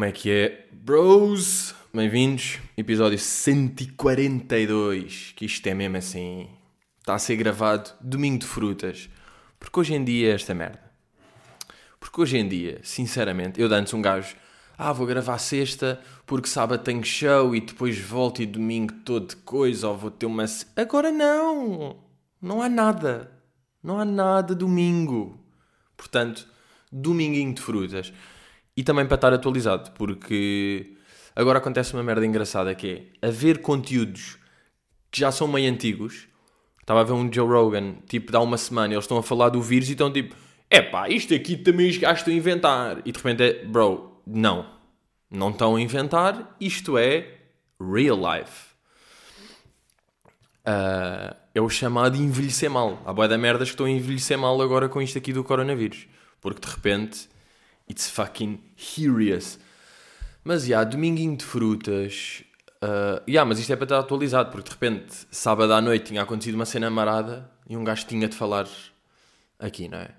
[0.00, 1.74] Como é que é, bros?
[1.92, 5.34] Bem-vindos, episódio 142.
[5.36, 6.48] Que isto é mesmo assim.
[7.00, 9.10] Está a ser gravado domingo de frutas.
[9.58, 10.80] Porque hoje em dia é esta merda.
[12.00, 14.34] Porque hoje em dia, sinceramente, eu antes um gajo.
[14.78, 19.36] Ah, vou gravar sexta porque sábado tenho show e depois volto e domingo todo de
[19.36, 20.46] coisa ou vou ter uma.
[20.76, 21.98] Agora não!
[22.40, 23.30] Não há nada.
[23.82, 25.38] Não há nada domingo.
[25.94, 26.48] Portanto,
[26.90, 28.10] dominguinho de frutas.
[28.76, 30.96] E também para estar atualizado, porque
[31.34, 34.38] agora acontece uma merda engraçada que é haver conteúdos
[35.10, 36.28] que já são meio antigos.
[36.80, 39.62] Estava a ver um Joe Rogan, tipo, dá uma semana, eles estão a falar do
[39.62, 40.34] vírus e estão tipo,
[40.70, 43.02] epá, isto aqui também os gajos estão a inventar.
[43.04, 44.66] E de repente é, bro, não.
[45.30, 47.38] Não estão a inventar, isto é
[47.80, 48.70] real life.
[50.60, 53.00] Uh, é o chamado envelhecer mal.
[53.04, 56.06] Há boia da merdas que estão a envelhecer mal agora com isto aqui do coronavírus.
[56.40, 57.28] Porque de repente,
[57.90, 59.58] it's fucking hilarious.
[60.44, 62.44] Mas, já, yeah, dominguinho de frutas.
[62.82, 66.22] Uh, yeah, mas isto é para estar atualizado, porque de repente, sábado à noite, tinha
[66.22, 68.66] acontecido uma cena marada e um gajo tinha de falar
[69.58, 70.10] aqui, não é?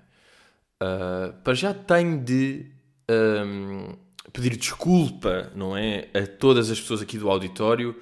[0.80, 2.66] Uh, para já tenho de
[3.10, 3.96] um,
[4.32, 6.08] pedir desculpa, não é?
[6.14, 7.96] A todas as pessoas aqui do auditório,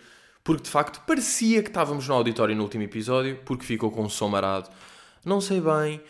[0.44, 4.08] porque de facto parecia que estávamos no auditório no último episódio, porque ficou com um
[4.08, 4.68] som marado.
[5.24, 6.00] Não sei bem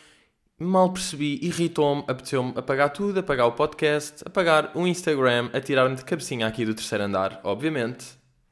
[0.60, 6.46] mal percebi, irritou-me, apeteceu-me apagar tudo, apagar o podcast, apagar o Instagram, atirar-me de cabecinha
[6.46, 8.06] aqui do terceiro andar, obviamente.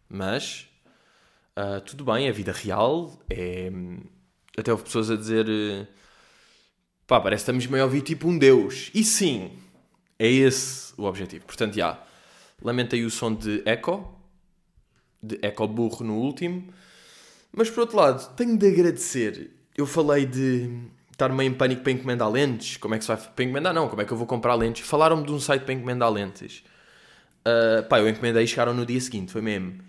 [0.09, 0.67] Mas,
[1.55, 3.71] uh, tudo bem, é vida real, é...
[4.57, 5.47] Até houve pessoas a dizer...
[7.07, 8.91] Pá, parece que estamos meio a ouvir tipo um deus.
[8.95, 9.53] E sim,
[10.19, 11.45] é esse o objetivo.
[11.45, 12.07] Portanto, já, yeah,
[12.63, 14.19] lamentei o som de eco,
[15.23, 16.73] de eco burro no último.
[17.53, 19.51] Mas, por outro lado, tenho de agradecer.
[19.77, 22.77] Eu falei de estar meio em pânico para encomendar lentes.
[22.77, 23.75] Como é que se vai para encomendar?
[23.75, 24.87] Não, como é que eu vou comprar lentes?
[24.87, 26.63] Falaram-me de um site para encomendar lentes.
[27.41, 29.33] Uh, pá, eu encomendei e chegaram no dia seguinte.
[29.33, 29.81] Foi mesmo.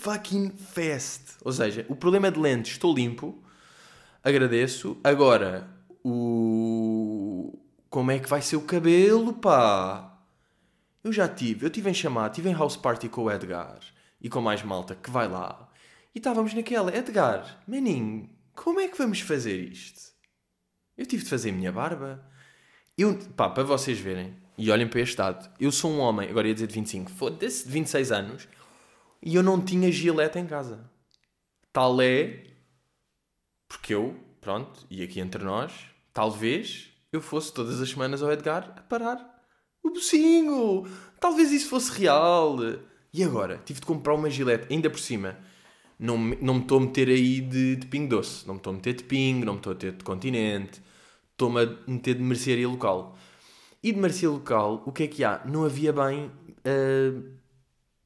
[0.00, 1.36] Fucking fast.
[1.44, 3.42] Ou seja, o problema de lentes, estou limpo.
[4.24, 4.96] Agradeço.
[5.04, 5.68] Agora,
[6.02, 7.58] o.
[7.90, 10.18] Como é que vai ser o cabelo, pá?
[11.04, 11.66] Eu já tive.
[11.66, 13.80] Eu tive em chamada, tive em house party com o Edgar
[14.18, 15.68] e com mais malta que vai lá.
[16.14, 16.96] E estávamos naquela.
[16.96, 20.12] Edgar, maninho, como é que vamos fazer isto?
[20.96, 22.24] Eu tive de fazer a minha barba.
[22.96, 26.46] Eu, pá, para vocês verem, e olhem para este lado, eu sou um homem, agora
[26.46, 28.48] ia dizer de 25, foda-se, de 26 anos,
[29.22, 30.90] e eu não tinha gilete em casa.
[31.72, 32.44] Tal é,
[33.66, 35.72] porque eu, pronto, e aqui entre nós,
[36.12, 39.32] talvez eu fosse todas as semanas ao Edgar a parar
[39.82, 40.86] o bocinho.
[41.18, 42.56] Talvez isso fosse real.
[43.12, 43.60] E agora?
[43.64, 45.38] Tive de comprar uma gilete, ainda por cima
[46.02, 48.44] não, não me estou a meter aí de, de pingo doce.
[48.44, 50.82] Não me estou a meter de pingo, não me estou a meter de continente.
[51.30, 53.16] Estou-me a meter de mercearia local.
[53.80, 55.40] E de mercearia local, o que é que há?
[55.44, 56.26] Não havia bem...
[56.66, 57.30] Uh,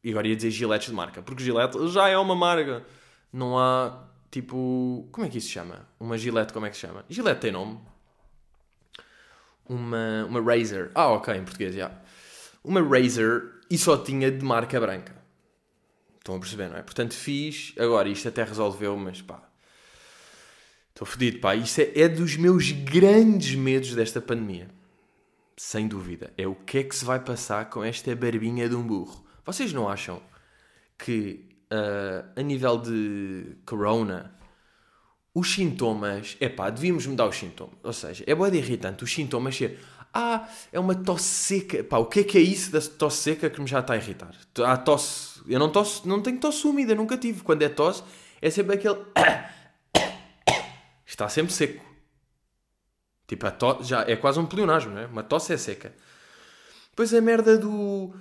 [0.05, 1.23] e agora ia dizer giletes de marca.
[1.23, 2.85] Porque gilete já é uma marca.
[3.33, 5.09] Não há, tipo...
[5.11, 5.89] Como é que isso se chama?
[5.99, 7.03] Uma gilete, como é que se chama?
[7.09, 7.81] Gilete tem nome?
[9.67, 10.91] Uma, uma Razer.
[10.95, 11.87] Ah, ok, em português, já.
[11.87, 12.03] Yeah.
[12.63, 15.16] Uma Razer e só tinha de marca branca.
[16.27, 16.83] Estão a perceber, não é?
[16.83, 17.73] Portanto, fiz.
[17.79, 19.49] Agora, isto até resolveu, mas pá.
[20.89, 21.55] Estou fodido, pá.
[21.55, 24.69] Isto é, é dos meus grandes medos desta pandemia.
[25.57, 26.33] Sem dúvida.
[26.37, 29.25] É o que é que se vai passar com esta barbinha de um burro.
[29.45, 30.21] Vocês não acham
[30.99, 34.37] que, uh, a nível de corona,
[35.33, 36.37] os sintomas.
[36.41, 37.77] É pá, devíamos mudar os sintomas.
[37.85, 39.79] Ou seja, é boa irritante os sintomas ser.
[40.19, 41.85] Ah, é uma tosse seca.
[41.85, 43.97] Pá, o que é que é isso da tosse seca que me já está a
[43.97, 44.35] irritar?
[44.65, 47.43] A tosse eu não, tosse, não tenho tosse úmida, nunca tive.
[47.43, 48.03] Quando é tosse,
[48.43, 48.99] é sempre aquele.
[51.07, 51.85] Está sempre seco.
[53.29, 55.07] Tipo, a tosse já é quase um pleonasmo, não é?
[55.07, 55.95] Uma tosse é seca.
[56.91, 58.13] Depois a merda do.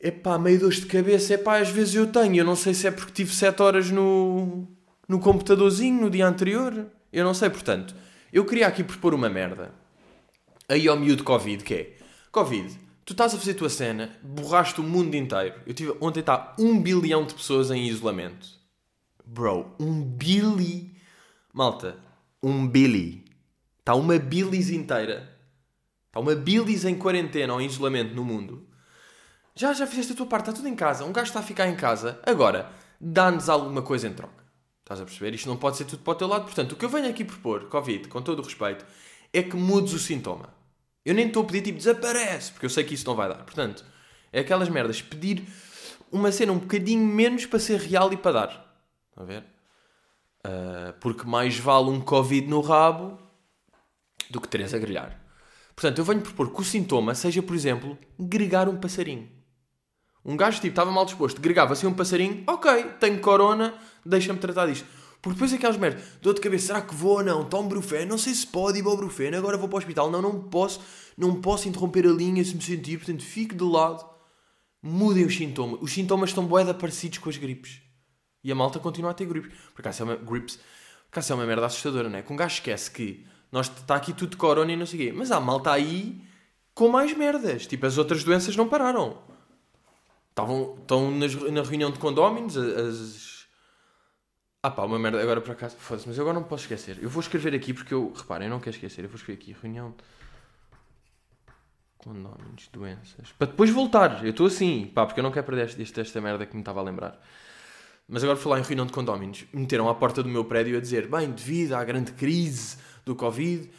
[0.00, 2.36] Epá, meio dor de cabeça, epá, às vezes eu tenho.
[2.36, 4.66] Eu não sei se é porque tive 7 horas no,
[5.08, 6.86] no computadorzinho no dia anterior.
[7.12, 7.94] Eu não sei, portanto.
[8.32, 9.72] Eu queria aqui propor uma merda.
[10.68, 11.96] Aí ao miúdo Covid, que é...
[12.32, 15.54] Covid, tu estás a fazer a tua cena, borraste o mundo inteiro.
[15.64, 18.48] Eu tive, ontem está um bilhão de pessoas em isolamento.
[19.24, 20.96] Bro, um billy.
[21.52, 21.96] Malta,
[22.42, 23.24] um billy.
[23.78, 25.36] Está uma bilis inteira.
[26.08, 28.66] Está uma bilis em quarentena ou em isolamento no mundo.
[29.54, 31.04] Já, já fizeste a tua parte, está tudo em casa.
[31.04, 32.20] Um gajo está a ficar em casa.
[32.26, 32.70] Agora,
[33.00, 34.44] dá-nos alguma coisa em troca.
[34.80, 35.34] Estás a perceber?
[35.34, 36.44] Isto não pode ser tudo para o teu lado.
[36.44, 38.84] Portanto, o que eu venho aqui propor, Covid, com todo o respeito,
[39.32, 40.55] é que mudes o sintoma.
[41.06, 43.44] Eu nem estou a pedir tipo desaparece, porque eu sei que isso não vai dar.
[43.44, 43.84] Portanto,
[44.32, 45.00] é aquelas merdas.
[45.00, 45.44] Pedir
[46.10, 48.84] uma cena um bocadinho menos para ser real e para dar.
[49.16, 49.44] A ver?
[50.44, 53.16] Uh, porque mais vale um Covid no rabo
[54.28, 55.16] do que três a grelhar.
[55.76, 59.30] Portanto, eu venho propor que o sintoma seja, por exemplo, gregar um passarinho.
[60.24, 63.74] Um gajo, tipo, estava mal disposto, gregava assim um passarinho, ok, tenho corona,
[64.04, 64.88] deixa-me tratar disto.
[65.26, 67.44] Porque depois aquelas merdas, dor de cabeça, será que vou ou não?
[67.44, 70.08] Tomo brufeno, não sei se pode ir para o brufeno, agora vou para o hospital.
[70.08, 70.80] Não, não posso,
[71.18, 74.08] não posso interromper a linha se me sentir, portanto, fico de lado.
[74.80, 75.80] Mudem os sintomas.
[75.82, 77.82] Os sintomas estão boeda parecidos com as gripes.
[78.44, 79.50] E a malta continua a ter gripes.
[79.74, 80.62] Por acaso é uma, gripes, por
[81.10, 82.22] acaso é uma merda assustadora, não é?
[82.22, 85.02] Que um gajo esquece que nós está aqui tudo de corona e não sei o
[85.06, 85.12] quê.
[85.12, 86.22] Mas há malta aí
[86.72, 87.66] com mais merdas.
[87.66, 89.18] Tipo, as outras doenças não pararam.
[90.30, 93.25] Estavam, estão na reunião de condóminos, as...
[94.66, 96.98] Ah pá, uma merda, agora por acaso, foda-se, mas eu agora não posso esquecer.
[97.00, 99.56] Eu vou escrever aqui porque eu, reparem, eu não quero esquecer, eu vou escrever aqui,
[99.62, 99.94] reunião
[101.98, 106.00] condóminos, doenças, para depois voltar, eu estou assim, pá, porque eu não quero perder esta,
[106.00, 107.16] esta merda que me estava a lembrar.
[108.08, 111.06] Mas agora, falar em reunião de condóminos, meteram à porta do meu prédio a dizer,
[111.06, 113.70] bem, devido à grande crise do Covid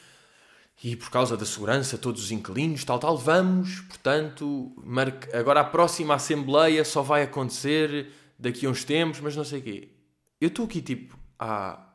[0.81, 5.35] e por causa da segurança, todos os inquilinos, tal, tal, vamos, portanto, marque...
[5.35, 8.09] agora a próxima Assembleia só vai acontecer
[8.39, 9.96] daqui a uns tempos, mas não sei o quê.
[10.39, 11.93] Eu estou aqui, tipo, há,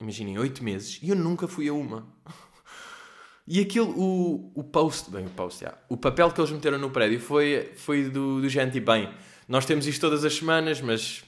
[0.00, 2.06] imaginem, oito meses e eu nunca fui a uma.
[3.46, 6.90] E aquilo, o, o post, bem, o post, yeah, o papel que eles meteram no
[6.90, 9.12] prédio foi, foi do, do gente, bem,
[9.48, 11.24] nós temos isto todas as semanas, mas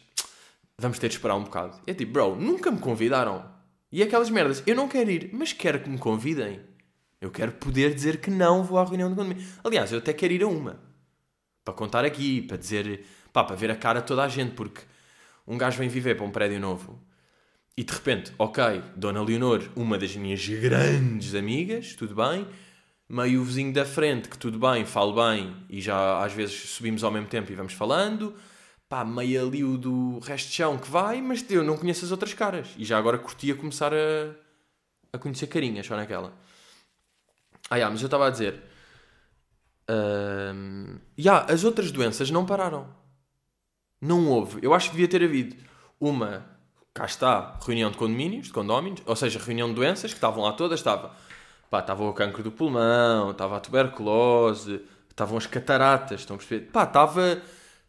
[0.79, 1.81] vamos ter de esperar um bocado.
[1.87, 3.45] É tipo, bro, nunca me convidaram.
[3.91, 6.61] E aquelas merdas, eu não quero ir, mas quero que me convidem.
[7.21, 9.47] Eu quero poder dizer que não vou à reunião de condomínio.
[9.65, 10.79] Aliás, eu até quero ir a uma.
[11.65, 14.83] Para contar aqui, para dizer, pá, para ver a cara de toda a gente, porque
[15.47, 17.01] um gajo vem viver para um prédio novo
[17.77, 22.47] e de repente, ok, Dona Leonor, uma das minhas grandes amigas, tudo bem,
[23.09, 27.11] meio vizinho da frente, que tudo bem, falo bem e já às vezes subimos ao
[27.11, 28.35] mesmo tempo e vamos falando
[28.95, 32.13] pá, meio ali o do resto de chão que vai, mas eu não conheço as
[32.13, 32.69] outras caras.
[32.77, 34.35] E já agora curtia começar a,
[35.13, 36.33] a conhecer carinhas só naquela.
[37.69, 38.63] Ah, yeah, mas eu estava a dizer.
[39.91, 42.87] Uh, yeah, as outras doenças não pararam.
[44.05, 44.59] Não houve.
[44.63, 45.57] Eu acho que devia ter havido
[45.99, 46.45] uma.
[46.93, 50.53] Cá está, reunião de condomínios, de condóminos, ou seja, reunião de doenças que estavam lá
[50.53, 50.79] todas.
[50.79, 51.13] Estava,
[51.71, 56.67] pá, estava o cancro do pulmão, estava a tuberculose, estavam as cataratas, estão a perceber?
[56.71, 57.43] Pá, estava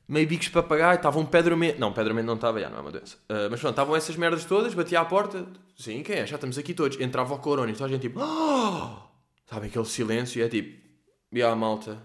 [0.07, 1.79] meio bicos para pagar, estava um pedramento.
[1.79, 3.17] Não, pedramento não estava, já, não é uma doença.
[3.29, 5.45] Uh, mas pronto, estavam essas merdas todas, batia à porta.
[5.77, 6.25] Sim, quem é?
[6.25, 6.99] Já estamos aqui todos.
[6.99, 8.21] Entrava o corona e toda a gente tipo.
[8.21, 9.03] Oh!
[9.45, 10.81] Sabe aquele silêncio é tipo.
[11.31, 12.01] E a malta.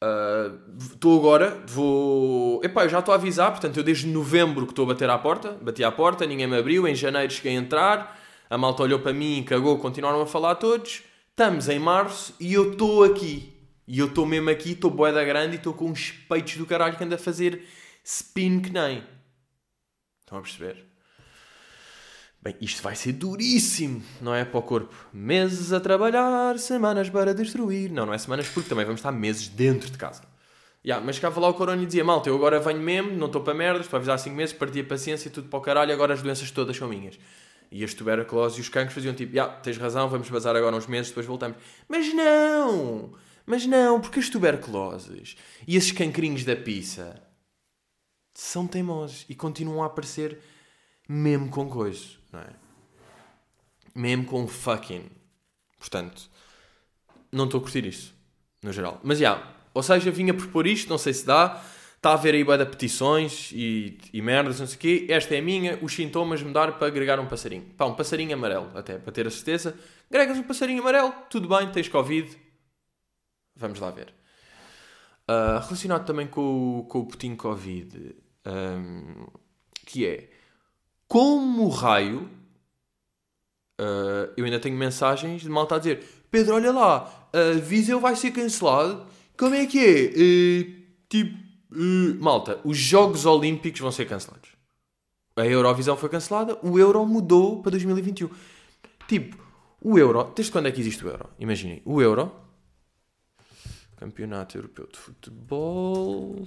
[0.00, 2.60] Estou uh, agora, vou.
[2.62, 5.18] Epá, eu já estou a avisar, portanto, eu desde novembro que estou a bater à
[5.18, 9.00] porta, bati à porta, ninguém me abriu, em janeiro cheguei a entrar, a malta olhou
[9.00, 11.02] para mim, cagou, continuaram a falar todos.
[11.30, 13.54] Estamos em março e eu estou aqui.
[13.86, 16.96] E eu estou mesmo aqui, estou boeda grande e estou com uns peitos do caralho
[16.96, 17.64] que anda a fazer
[18.04, 19.02] spin que nem.
[20.20, 20.87] Estão a perceber?
[22.40, 24.44] Bem, isto vai ser duríssimo, não é?
[24.44, 24.94] Para o corpo.
[25.12, 27.90] Meses a trabalhar, semanas para destruir.
[27.90, 30.22] Não, não é semanas porque também vamos estar meses dentro de casa.
[30.84, 33.42] Yeah, mas ficava lá o corona e dizia: Malta, eu agora venho mesmo, não estou
[33.42, 36.22] para merdas, para avisar 5 meses, perdi a paciência, tudo para o caralho, agora as
[36.22, 37.18] doenças todas são minhas.
[37.70, 40.86] E as tuberculose e os cancros faziam tipo: yeah, tens razão, vamos bazar agora uns
[40.86, 41.58] meses, depois voltamos.
[41.88, 43.12] Mas não!
[43.44, 45.36] Mas não, porque as tuberculoses
[45.66, 47.22] e esses cancrinhos da pizza
[48.34, 50.38] são teimosos e continuam a aparecer
[51.08, 52.50] mesmo com coisa, não é?
[53.94, 55.04] Mesmo com fucking.
[55.78, 56.30] Portanto,
[57.32, 58.14] não estou a curtir isso,
[58.62, 59.00] no geral.
[59.02, 61.62] Mas já, yeah, ou seja, vinha propor isto, não sei se dá.
[61.96, 65.06] Está a haver aí boa de petições e, e merdas, não sei o quê.
[65.08, 67.64] Esta é a minha, os sintomas mudar para agregar um passarinho.
[67.76, 69.76] Pá, um passarinho amarelo, até, para ter a certeza.
[70.08, 72.38] Gregas um passarinho amarelo, tudo bem, tens Covid,
[73.58, 74.14] Vamos lá ver.
[75.28, 78.14] Uh, relacionado também com, com o Putin Covid,
[78.46, 79.26] um,
[79.84, 80.30] que é
[81.08, 82.28] como raio.
[83.80, 88.14] Uh, eu ainda tenho mensagens de malta a dizer: Pedro, olha lá, a Viseu vai
[88.14, 89.06] ser cancelado.
[89.36, 90.04] Como é que é?
[90.10, 90.74] Uh,
[91.08, 91.36] tipo,
[91.72, 94.50] uh, malta, os Jogos Olímpicos vão ser cancelados.
[95.36, 98.28] A Eurovisão foi cancelada, o Euro mudou para 2021.
[99.06, 99.36] Tipo,
[99.80, 101.30] o Euro, desde quando é que existe o Euro?
[101.38, 102.32] Imaginem, o Euro
[103.98, 106.46] Campeonato Europeu de Futebol.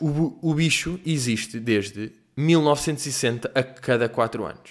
[0.00, 4.70] O, o bicho existe desde 1960 a cada 4 anos.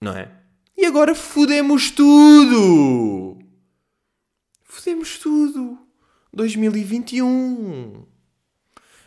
[0.00, 0.30] Não é?
[0.76, 3.38] E agora fudemos tudo!
[4.62, 5.78] Fudemos tudo!
[6.32, 8.06] 2021!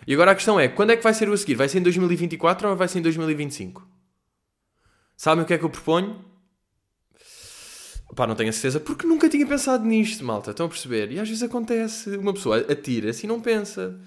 [0.07, 1.55] E agora a questão é: quando é que vai ser o a seguir?
[1.55, 3.87] Vai ser em 2024 ou vai ser em 2025?
[5.15, 6.23] Sabem o que é que eu proponho?
[8.15, 10.51] Pá, não tenho a certeza, porque nunca tinha pensado nisto, malta.
[10.51, 11.11] Estão a perceber?
[11.11, 13.99] E às vezes acontece, uma pessoa atira-se e não pensa.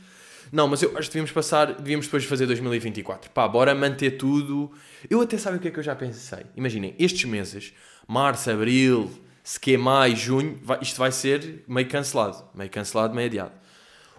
[0.53, 3.31] Não, mas eu acho que devíamos passar, devíamos depois fazer 2024.
[3.31, 4.73] Pá, bora manter tudo.
[5.09, 6.45] Eu até sabe o que é que eu já pensei.
[6.57, 7.73] Imaginem, estes meses,
[8.07, 9.11] março, abril,
[9.45, 12.45] se que é maio, junho, vai, isto vai ser meio cancelado.
[12.55, 13.53] Meio cancelado, meio adiado.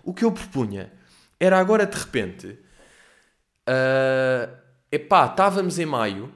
[0.03, 0.91] O que eu propunha
[1.39, 2.47] era agora de repente.
[3.67, 4.55] Uh,
[4.91, 6.33] epá, estávamos em maio,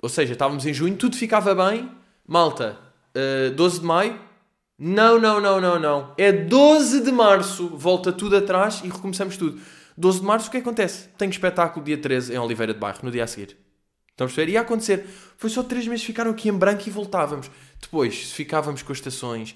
[0.00, 1.90] ou seja, estávamos em junho, tudo ficava bem.
[2.26, 2.78] Malta,
[3.14, 4.20] uh, ah, 12 de maio,
[4.78, 6.14] não, não, não, não, não.
[6.18, 9.60] É 12 de março, volta tudo atrás e recomeçamos tudo.
[9.96, 11.08] 12 de março, o que acontece?
[11.16, 13.56] Tenho espetáculo dia 13 em Oliveira de Bairro, no dia a seguir.
[14.10, 14.52] Estão a perceber?
[14.52, 15.06] Ia acontecer.
[15.36, 17.50] Foi só 3 meses, ficaram aqui em branco e voltávamos.
[17.80, 19.54] Depois, se ficávamos com as estações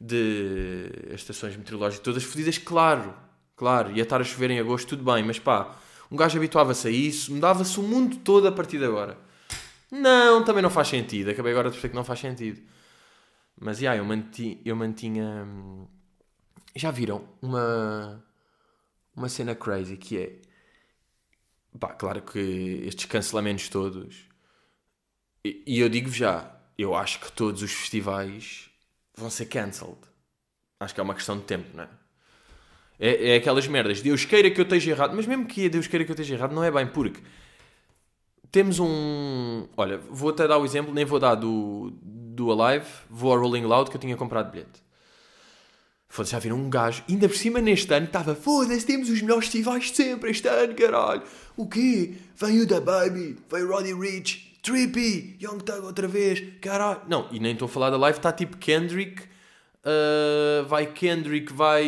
[0.00, 0.90] de.
[1.08, 3.14] as estações meteorológicas todas fodidas, claro,
[3.56, 5.76] claro, ia estar a chover em agosto, tudo bem, mas pá,
[6.10, 9.16] um gajo habituava-se a isso, mudava-se o mundo todo a partir de agora.
[9.90, 11.30] Não, também não faz sentido.
[11.30, 12.60] Acabei agora de perceber que não faz sentido.
[13.62, 15.44] Mas, yeah, eu, manti, eu mantinha...
[15.46, 15.86] Hum,
[16.74, 18.24] já viram uma,
[19.14, 20.38] uma cena crazy que é...
[21.78, 22.38] Pá, claro que
[22.84, 24.28] estes cancelamentos todos...
[25.44, 28.68] E, e eu digo-vos já, eu acho que todos os festivais
[29.16, 29.98] vão ser cancelled.
[30.80, 31.88] Acho que é uma questão de tempo, não é?
[32.98, 34.02] É, é aquelas merdas.
[34.02, 35.14] Deus queira que eu esteja errado.
[35.14, 37.20] Mas mesmo que Deus queira que eu esteja errado, não é bem, porque
[38.50, 39.66] temos um.
[39.76, 41.92] Olha, vou até dar o exemplo, nem vou dar do,
[42.34, 44.82] do Alive, vou ao Rolling Loud que eu tinha comprado bilhete.
[46.08, 49.46] Foda-se, já viram um gajo, ainda por cima neste ano estava, foda-se, temos os melhores
[49.46, 51.22] festivais de sempre este ano, caralho.
[51.56, 52.14] O quê?
[52.36, 57.00] Vem o da Baby, vem Roddy Rich, Trippy, Young Thug outra vez, caralho.
[57.08, 61.84] Não, e nem estou a falar da live, está tipo Kendrick, uh, vai Kendrick, vai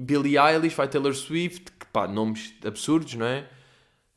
[0.00, 3.48] Billie Eilish, vai Taylor Swift, que pá, nomes absurdos, não é?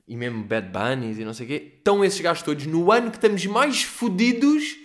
[0.08, 1.74] E mesmo Bad Bunnies e não sei o quê.
[1.78, 4.79] Estão esses gajos todos no ano que estamos mais fodidos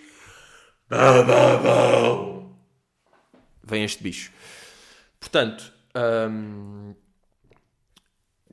[3.63, 4.31] Vem este bicho.
[5.19, 5.73] Portanto,
[6.29, 6.93] hum,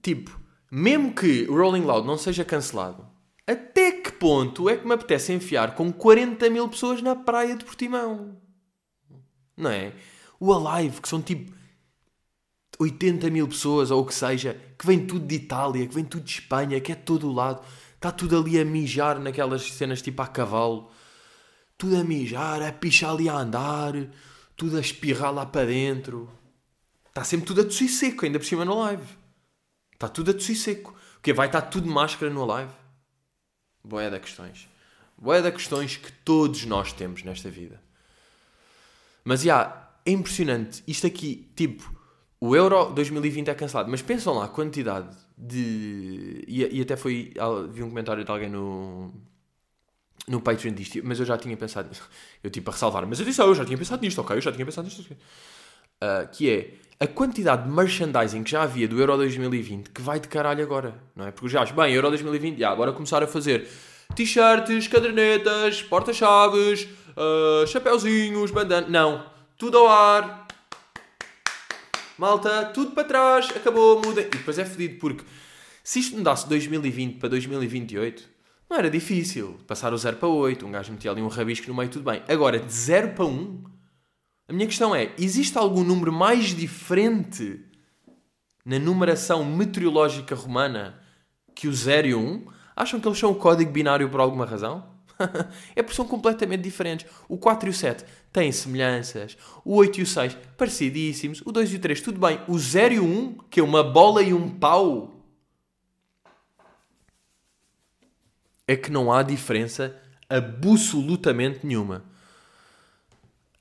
[0.01, 3.07] tipo, mesmo que o Rolling Loud não seja cancelado,
[3.47, 7.65] até que ponto é que me apetece enfiar com 40 mil pessoas na praia de
[7.65, 8.41] Portimão?
[9.57, 9.93] Não é?
[10.41, 11.53] O Alive, que são tipo
[12.79, 16.25] 80 mil pessoas ou o que seja, que vem tudo de Itália, que vem tudo
[16.25, 17.63] de Espanha, que é todo o lado,
[17.95, 20.91] está tudo ali a mijar naquelas cenas tipo a cavalo
[21.83, 23.93] tudo a mijar, a pichar ali a andar,
[24.55, 26.31] tudo a espirrar lá para dentro.
[27.09, 29.03] Está sempre tudo a tossir seco, ainda por cima no live.
[29.93, 30.95] Está tudo a tossir seco.
[31.15, 32.71] Porque vai estar tudo de máscara no live.
[33.83, 34.69] Boé da questões.
[35.19, 37.83] Boé da questões que todos nós temos nesta vida.
[39.25, 40.85] Mas, já, é impressionante.
[40.87, 41.93] Isto aqui, tipo,
[42.39, 43.91] o Euro 2020 é cancelado.
[43.91, 46.45] Mas pensam lá a quantidade de...
[46.47, 47.35] E, e até foi...
[47.73, 49.32] Vi um comentário de alguém no
[50.29, 52.09] no Patreon disto, mas eu já tinha pensado nisso.
[52.43, 54.41] Eu tipo a ressalvar, mas eu disse, oh, eu já tinha pensado nisto, ok, eu
[54.41, 55.01] já tinha pensado nisto.
[55.03, 60.21] Uh, que é a quantidade de merchandising que já havia do Euro 2020 que vai
[60.21, 61.33] de caralho agora, não é?
[61.33, 63.69] Porque já acho, bem, Euro 2020, já, agora começar a fazer
[64.15, 68.87] t-shirts, cadernetas, porta-chaves, uh, chapéuzinhos, bandana.
[68.89, 69.27] Não,
[69.59, 70.47] tudo ao ar.
[72.19, 74.21] Malta, tudo para trás, acabou, muda.
[74.21, 75.25] E depois é fedido porque
[75.83, 78.32] se isto mudasse de 2020 para 2028
[78.73, 79.59] não era difícil.
[79.67, 82.23] Passar o 0 para 8, um gajo metia ali um rabisco no meio, tudo bem.
[82.27, 83.65] Agora, de 0 para 1,
[84.49, 87.61] a minha questão é: existe algum número mais diferente
[88.65, 90.99] na numeração meteorológica romana
[91.55, 92.47] que o 0 e o 1?
[92.75, 94.91] Acham que eles são o código binário por alguma razão?
[95.77, 97.07] é porque são completamente diferentes.
[97.29, 99.37] O 4 e o 7 têm semelhanças.
[99.63, 101.43] O 8 e o 6 parecidíssimos.
[101.45, 102.41] O 2 e o 3, tudo bem.
[102.49, 105.12] O 0 e o 1, que é uma bola e um pau,
[108.67, 109.95] é que não há diferença
[110.29, 112.05] absolutamente nenhuma.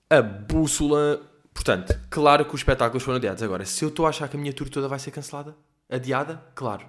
[0.09, 1.21] A bússola.
[1.53, 3.43] Portanto, claro que os espetáculos foram adiados.
[3.43, 5.55] Agora, se eu estou a achar que a minha tour toda vai ser cancelada,
[5.89, 6.85] adiada, claro.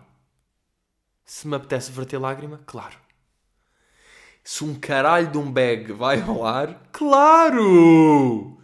[1.24, 2.96] Se me apetece verter lágrima, claro.
[4.44, 8.61] Se um caralho de um bag vai ao ar, claro!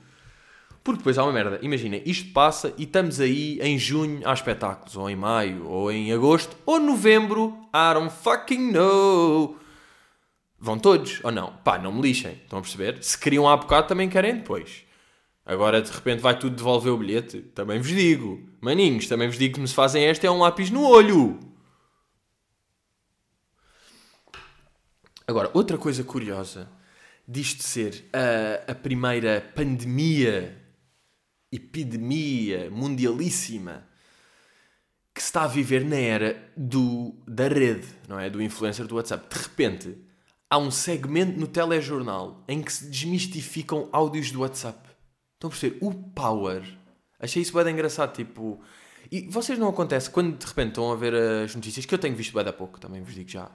[0.83, 1.59] Porque depois há uma merda.
[1.63, 6.13] Imagina, isto passa e estamos aí em junho há espetáculos, ou em maio, ou em
[6.13, 7.59] agosto, ou novembro.
[7.75, 9.59] I don't fucking know.
[10.59, 11.53] Vão todos, ou não?
[11.65, 12.33] Pá, não me lixem.
[12.33, 13.03] Estão a perceber?
[13.03, 14.85] Se queriam há bocado, também querem depois.
[15.47, 17.41] Agora, de repente, vai tudo devolver o bilhete.
[17.41, 18.43] Também vos digo.
[18.61, 21.39] Maninhos, também vos digo que me se fazem esta é um lápis no olho.
[25.27, 26.69] Agora, outra coisa curiosa
[27.27, 30.58] disto ser a, a primeira pandemia
[31.51, 33.87] epidemia mundialíssima
[35.15, 38.31] que se está a viver na era do, da rede, não é?
[38.31, 39.35] Do influencer do WhatsApp.
[39.35, 39.99] De repente,
[40.49, 44.79] há um segmento no telejornal em que se desmistificam áudios do WhatsApp.
[45.35, 45.79] Estão a perceber?
[45.81, 46.63] O power.
[47.19, 48.61] Achei isso bem engraçado, tipo...
[49.11, 52.15] E vocês não acontece quando de repente estão a ver as notícias, que eu tenho
[52.15, 53.51] visto bem da pouco, também vos digo já.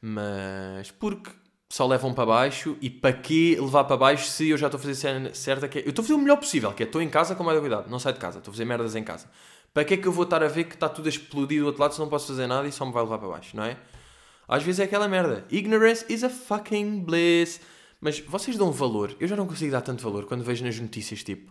[0.00, 1.30] Mas porque
[1.72, 4.82] só levam para baixo e para que levar para baixo se eu já estou a
[4.82, 7.00] fazer cena certa que é, eu estou a fazer o melhor possível, que é estou
[7.00, 9.26] em casa com mais cuidado, não saio de casa, estou a fazer merdas em casa.
[9.72, 11.66] Para que é que eu vou estar a ver que está tudo a explodir do
[11.68, 13.64] outro lado se não posso fazer nada e só me vai levar para baixo, não
[13.64, 13.78] é?
[14.46, 15.46] Às vezes é aquela merda.
[15.50, 17.58] Ignorance is a fucking bliss.
[17.98, 19.16] Mas vocês dão valor.
[19.18, 21.50] Eu já não consigo dar tanto valor quando vejo nas notícias tipo.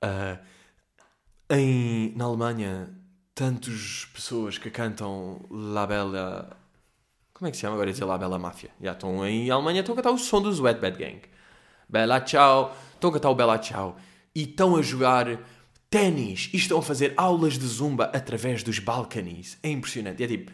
[0.00, 0.38] Uh,
[1.50, 2.88] em, na Alemanha,
[3.34, 6.56] tantas pessoas que cantam La Bella.
[7.38, 8.70] Como é que se chama agora dizer La Bella Máfia?
[8.80, 11.20] Já estão em Alemanha, estão a cantar o som dos Wet Bad Gang.
[11.88, 13.96] Bella Ciao, estão a cantar o Bella Ciao.
[14.34, 15.38] E estão a jogar
[15.88, 16.50] ténis.
[16.52, 19.56] E estão a fazer aulas de zumba através dos balcanies.
[19.62, 20.20] É impressionante.
[20.20, 20.52] E é tipo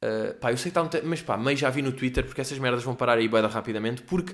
[0.00, 2.40] Uh, pá, eu sei que está um mas pá, meio já vi no Twitter porque
[2.40, 4.32] essas merdas vão parar aí bem rapidamente porque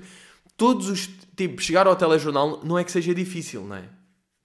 [0.55, 1.09] todos os.
[1.35, 3.83] Tipo, chegar ao telejornal não é que seja difícil, não é?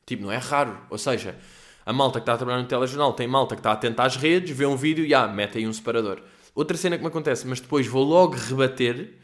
[0.06, 0.80] Tipo, não é raro.
[0.88, 1.36] Ou seja,
[1.84, 4.56] a malta que está a trabalhar no telejornal tem malta que está atenta às redes,
[4.56, 6.22] vê um vídeo e ah, mete aí um separador.
[6.60, 9.14] Outra cena que me acontece, mas depois vou logo rebater,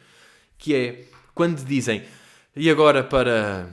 [0.57, 2.03] que é quando dizem
[2.57, 3.69] e agora para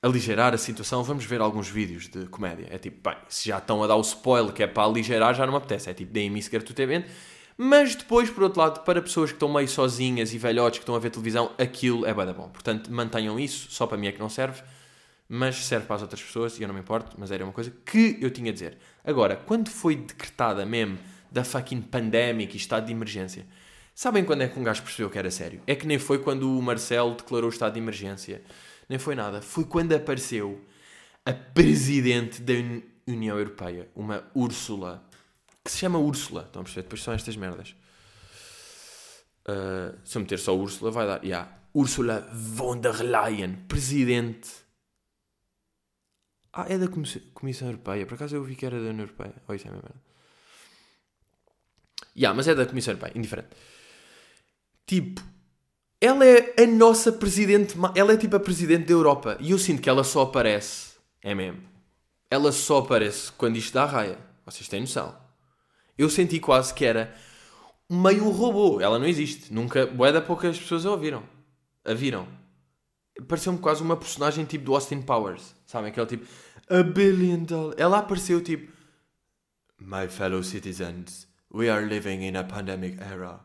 [0.00, 2.68] aligerar a situação, vamos ver alguns vídeos de comédia.
[2.70, 5.44] É tipo, bem, se já estão a dar o spoiler que é para aligerar, já
[5.44, 5.90] não me apetece.
[5.90, 7.10] É tipo, deem-me isso gratuitamente.
[7.58, 10.94] Mas depois, por outro lado, para pessoas que estão meio sozinhas e velhotes que estão
[10.94, 12.48] a ver televisão, aquilo é bada bom.
[12.48, 14.62] Portanto, mantenham isso, só para mim é que não serve,
[15.28, 17.70] mas serve para as outras pessoas e eu não me importo, mas era uma coisa
[17.84, 18.78] que eu tinha a dizer.
[19.04, 20.98] Agora, quando foi decretada mesmo
[21.32, 23.46] da fucking pandemic e estado de emergência,
[23.94, 25.62] sabem quando é que um gajo percebeu que era sério?
[25.66, 28.42] É que nem foi quando o Marcelo declarou o estado de emergência
[28.88, 29.40] nem foi nada.
[29.40, 30.62] Foi quando apareceu
[31.24, 32.52] a presidente da
[33.06, 35.02] União Europeia, uma Úrsula,
[35.64, 36.42] que se chama Úrsula.
[36.42, 36.82] Estão a perceber?
[36.82, 37.74] Depois são estas merdas.
[39.48, 41.24] Uh, se eu meter só Úrsula, vai dar.
[41.24, 41.50] Yeah.
[41.74, 44.50] Úrsula von der Leyen, presidente.
[46.52, 48.04] Ah, é da Comissão Europeia.
[48.04, 49.34] Por acaso eu vi que era da União Europeia.
[49.48, 50.11] Oh, isso é a mesma merda.
[52.16, 53.48] Yeah, mas é da Comissão Europeia, indiferente.
[54.86, 55.22] Tipo,
[56.00, 59.38] ela é a nossa presidente, ela é tipo a presidente da Europa.
[59.40, 61.62] E eu sinto que ela só aparece, é mesmo.
[62.30, 64.18] Ela só aparece quando isto dá raia.
[64.44, 65.16] Vocês têm noção.
[65.96, 67.14] Eu senti quase que era
[67.88, 68.80] meio robô.
[68.80, 69.52] Ela não existe.
[69.52, 71.22] Nunca, bué da poucas pessoas a ouviram.
[71.84, 72.26] A viram.
[73.28, 75.54] Pareceu-me quase uma personagem tipo do Austin Powers.
[75.66, 75.90] Sabem?
[75.90, 76.26] Aquele tipo,
[76.68, 77.76] a billion dollars.
[77.78, 78.72] Ela apareceu tipo,
[79.78, 83.40] my fellow citizens, we are living in a pandemic era.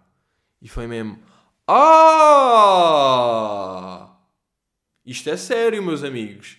[0.62, 1.20] E foi mesmo,
[1.68, 2.88] ah!
[5.06, 6.58] Isto é sério, meus amigos.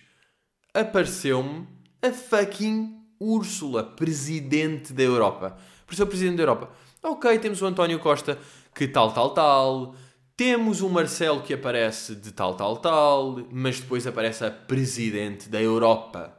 [0.73, 1.67] Apareceu-me
[2.01, 5.57] a fucking Úrsula, presidente da Europa.
[5.83, 6.71] Apareceu o presidente da Europa.
[7.03, 8.39] Ok, temos o António Costa
[8.73, 9.95] que tal, tal, tal.
[10.37, 13.45] Temos o Marcelo que aparece de tal, tal, tal.
[13.51, 16.33] Mas depois aparece a presidente da Europa.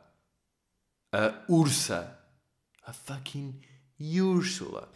[1.13, 2.19] A Ursa.
[2.85, 3.61] A fucking
[4.01, 4.89] Úrsula.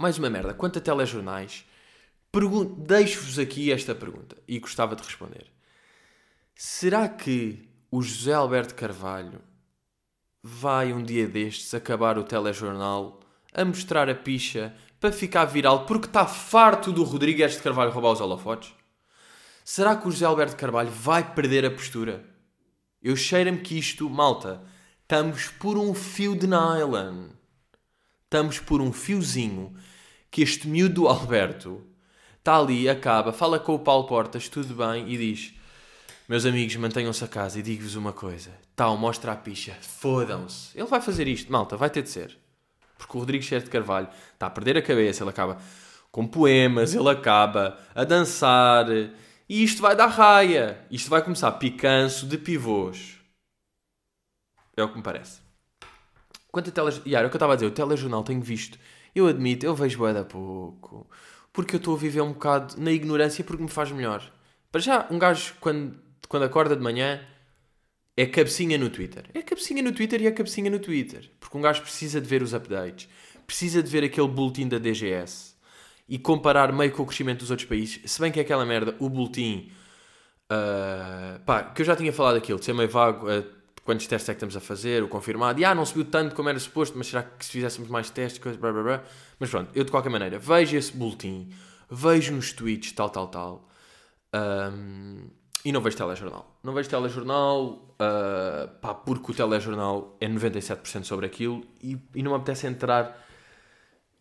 [0.00, 0.54] Mais uma merda.
[0.54, 1.66] Quanto a telejornais,
[2.78, 5.44] Deixo-vos aqui esta pergunta e gostava de responder.
[6.54, 9.42] Será que o José Alberto Carvalho
[10.42, 13.20] vai um dia destes acabar o telejornal
[13.52, 18.12] a mostrar a picha para ficar viral porque está farto do Rodrigues de Carvalho roubar
[18.12, 18.72] os holofotes?
[19.62, 22.24] Será que o José Alberto Carvalho vai perder a postura?
[23.02, 24.62] Eu cheiro-me que isto, malta,
[25.02, 27.28] estamos por um fio de nylon.
[28.24, 29.76] Estamos por um fiozinho
[30.30, 31.84] que este miúdo Alberto
[32.38, 35.54] está ali, acaba, fala com o Paulo Portas, tudo bem, e diz:
[36.28, 40.78] Meus amigos, mantenham-se a casa e digo-vos uma coisa: tal, mostra a picha, fodam-se.
[40.78, 42.38] Ele vai fazer isto, malta, vai ter de ser.
[42.96, 45.58] Porque o Rodrigo Cheiro de Carvalho está a perder a cabeça, ele acaba
[46.12, 48.86] com poemas, ele acaba a dançar,
[49.50, 50.78] e isto vai dar raia.
[50.88, 53.18] Isto vai começar picanço de pivôs.
[54.76, 55.40] É o que me parece.
[56.52, 58.78] Quanto a telejornal, yeah, é o que eu estava a dizer, o telejornal tenho visto.
[59.14, 61.08] Eu admito, eu vejo bué da pouco
[61.52, 64.32] porque eu estou a viver um bocado na ignorância porque me faz melhor.
[64.70, 67.20] Para já, um gajo, quando, quando acorda de manhã,
[68.16, 69.24] é cabecinha no Twitter.
[69.34, 71.30] É cabecinha no Twitter e é cabecinha no Twitter.
[71.40, 73.08] Porque um gajo precisa de ver os updates,
[73.46, 75.54] precisa de ver aquele boletim da DGS
[76.08, 78.00] e comparar meio com o crescimento dos outros países.
[78.04, 79.72] Se bem que é aquela merda, o boletim.
[80.52, 83.44] Uh, pá, que eu já tinha falado aquilo, de ser meio vago, uh,
[83.84, 86.48] quantos testes é que estamos a fazer, o confirmado, e ah, não subiu tanto como
[86.48, 89.04] era suposto, mas será que se fizéssemos mais testes, coisas, blá blá blá.
[89.38, 91.50] Mas pronto, eu de qualquer maneira vejo esse boletim,
[91.90, 93.68] vejo nos tweets, tal, tal, tal,
[94.34, 95.28] um,
[95.64, 96.58] e não vejo telejornal.
[96.62, 102.32] Não vejo telejornal, uh, pá, porque o telejornal é 97% sobre aquilo e, e não
[102.32, 103.26] me apetece entrar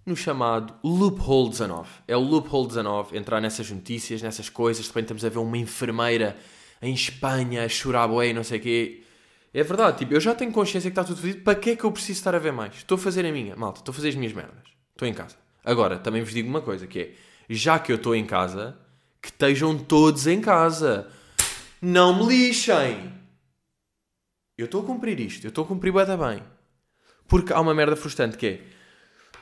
[0.05, 1.87] no chamado Loophole 19.
[2.07, 5.57] É o Loophole 19, entrar nessas notícias, nessas coisas, de repente estamos a ver uma
[5.57, 6.35] enfermeira
[6.81, 9.03] em Espanha a chorar bué, não sei o quê
[9.53, 11.83] É verdade, tipo, eu já tenho consciência que está tudo fodido, para que é que
[11.83, 12.75] eu preciso estar a ver mais?
[12.75, 14.67] Estou a fazer a minha, malta, estou a fazer as minhas merdas.
[14.91, 15.35] Estou em casa.
[15.63, 17.13] Agora, também vos digo uma coisa, que é,
[17.49, 18.77] já que eu estou em casa,
[19.21, 21.09] que estejam todos em casa.
[21.81, 23.11] Não me lixem!
[24.57, 26.43] Eu estou a cumprir isto, eu estou a cumprir bem, bem.
[27.27, 28.61] Porque há uma merda frustrante que é,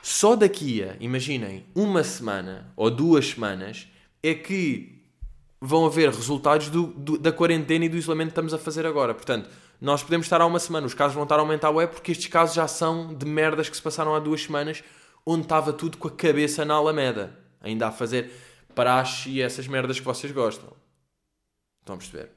[0.00, 3.88] só daqui a, imaginem, uma semana ou duas semanas,
[4.22, 4.98] é que
[5.60, 9.12] vão haver resultados do, do, da quarentena e do isolamento que estamos a fazer agora.
[9.12, 12.12] Portanto, nós podemos estar há uma semana, os casos vão estar a aumentar, é porque
[12.12, 14.82] estes casos já são de merdas que se passaram há duas semanas,
[15.24, 18.32] onde estava tudo com a cabeça na Alameda, ainda a fazer
[18.74, 20.72] praxe e essas merdas que vocês gostam.
[21.80, 22.30] Estão a perceber?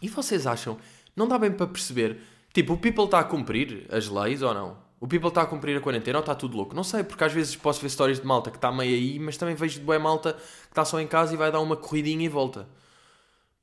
[0.00, 0.78] E vocês acham,
[1.16, 2.20] não dá bem para perceber,
[2.52, 4.84] tipo, o people está a cumprir as leis ou não?
[5.00, 6.74] O people está a cumprir a quarentena ou está tudo louco?
[6.74, 9.36] Não sei, porque às vezes posso ver histórias de malta que está meio aí, mas
[9.36, 12.24] também vejo de boa malta que está só em casa e vai dar uma corridinha
[12.24, 12.66] e volta.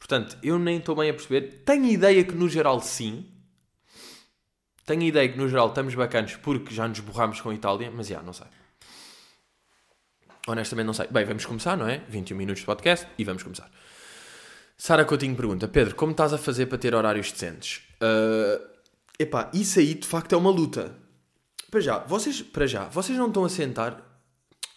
[0.01, 1.61] Portanto, eu nem estou bem a perceber.
[1.63, 3.23] Tenho ideia que no geral sim.
[4.83, 8.07] Tenho ideia que no geral estamos bacanos porque já nos borramos com a Itália, mas
[8.07, 8.47] já, não sei.
[10.47, 11.05] Honestamente não sei.
[11.05, 11.99] Bem, vamos começar, não é?
[12.09, 13.69] 21 minutos de podcast e vamos começar.
[14.75, 17.83] Sara Coutinho pergunta, Pedro, como estás a fazer para ter horários decentes?
[18.01, 18.59] Uh,
[19.19, 20.95] epá, isso aí de facto é uma luta.
[21.69, 24.01] Para já, vocês, para já, vocês não estão a sentar...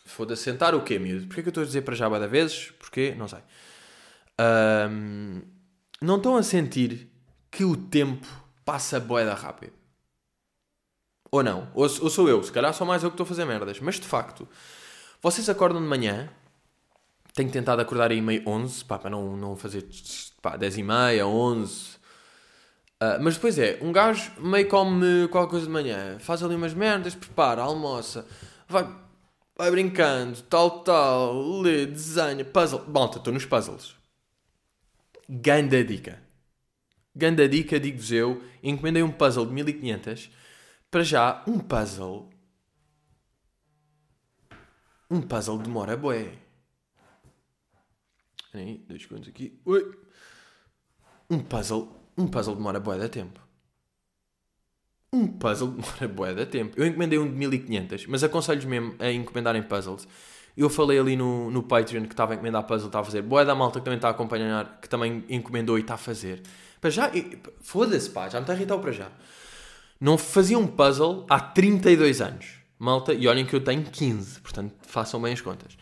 [0.05, 1.27] Foda-se, sentar o quê, miúdo?
[1.29, 2.71] Porquê que eu estou a dizer para já várias vezes?
[2.79, 3.15] Porquê?
[3.17, 3.41] Não sei
[4.41, 5.43] um,
[6.01, 7.11] não estão a sentir
[7.51, 8.27] que o tempo
[8.65, 9.73] passa boeda rápido?
[11.31, 11.69] Ou não?
[11.75, 12.43] Ou, ou, sou eu?
[12.43, 13.81] Se calhar sou mais eu que estou a fazer merdas.
[13.81, 14.49] Mas de facto,
[15.21, 16.29] vocês acordam de manhã.
[17.35, 19.85] Tenho tentado acordar aí meio 11, pá, para não, não fazer
[20.41, 21.97] pá, 10 e meia, 11.
[23.03, 26.73] Uh, mas depois é, um gajo meio come qualquer coisa de manhã, faz ali umas
[26.73, 28.25] merdas, prepara, almoça,
[28.69, 28.89] vai,
[29.57, 32.85] vai brincando, tal, tal, lê, desenha, puzzle.
[32.87, 33.97] Malta, estou nos puzzles.
[35.29, 36.23] Ganda dica.
[37.15, 38.43] Ganda dica, digo-vos eu.
[38.63, 40.31] Encomendei um puzzle de 1500.
[40.91, 42.31] Para já, um puzzle.
[45.11, 46.35] Um puzzle demora bué.
[48.53, 49.61] Aí, dois segundos aqui.
[49.65, 49.97] Ui.
[51.31, 51.89] Um puzzle.
[52.17, 53.41] Um puzzle demora bué da tempo.
[55.13, 56.79] Um puzzle demora bué da tempo.
[56.79, 60.07] Eu encomendei um de 1500, mas aconselho-vos mesmo a encomendarem puzzles
[60.57, 63.23] eu falei ali no, no Patreon que estava a encomendar puzzle, estava a fazer.
[63.23, 66.43] Boa da malta que também está a acompanhar, que também encomendou e está a fazer.
[66.81, 67.11] Para já,
[67.61, 69.09] foda-se pá, já me está a irritar para já.
[70.01, 72.47] Não fazia um puzzle há 32 anos.
[72.79, 75.77] Malta, e olhem que eu tenho 15, portanto façam bem as contas.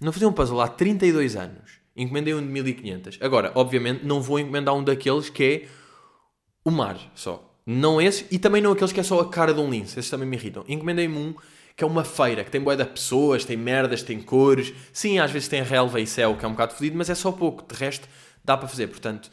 [0.00, 1.78] Não fazia um puzzle há 32 anos.
[1.96, 3.18] Encomendei um de 1500.
[3.22, 5.68] Agora, obviamente, não vou encomendar um daqueles que é
[6.64, 7.42] o mar só.
[7.66, 9.98] Não esse, e também não aqueles que é só a cara de um lince.
[9.98, 10.64] Esses também me irritam.
[10.68, 11.34] Encomendei-me um
[11.76, 14.72] que é uma feira, que tem boia de pessoas, tem merdas, tem cores.
[14.94, 17.30] Sim, às vezes tem relva e céu, que é um bocado fodido, mas é só
[17.30, 17.70] pouco.
[17.70, 18.08] De resto,
[18.42, 18.86] dá para fazer.
[18.86, 19.30] Portanto,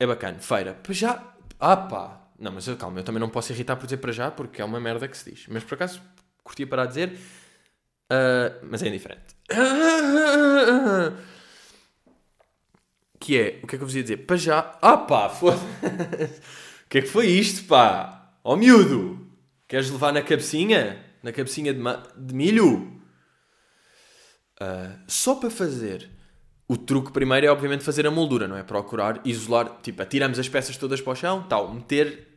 [0.00, 0.38] é bacana.
[0.38, 0.72] Feira.
[0.72, 1.22] Para já...
[1.60, 2.22] Ah pá!
[2.38, 4.80] Não, mas calma, eu também não posso irritar por dizer para já, porque é uma
[4.80, 5.44] merda que se diz.
[5.46, 6.00] Mas por acaso,
[6.42, 7.18] curtia para dizer...
[8.10, 9.36] Uh, mas é indiferente.
[13.20, 13.60] que é...
[13.62, 14.16] O que é que eu vos ia dizer?
[14.18, 14.78] Para já...
[14.80, 15.28] Ah pá!
[15.28, 15.58] Foda
[16.86, 18.32] o que é que foi isto, pá?
[18.42, 19.20] Ó oh, miúdo!
[19.68, 21.11] Queres levar na cabecinha?
[21.22, 21.80] Na cabecinha de,
[22.16, 23.00] de milho.
[24.60, 26.10] Uh, só para fazer.
[26.68, 28.62] O truque primeiro é obviamente fazer a moldura, não é?
[28.62, 32.28] Procurar isolar, tipo, tiramos as peças todas para o chão, tal, meter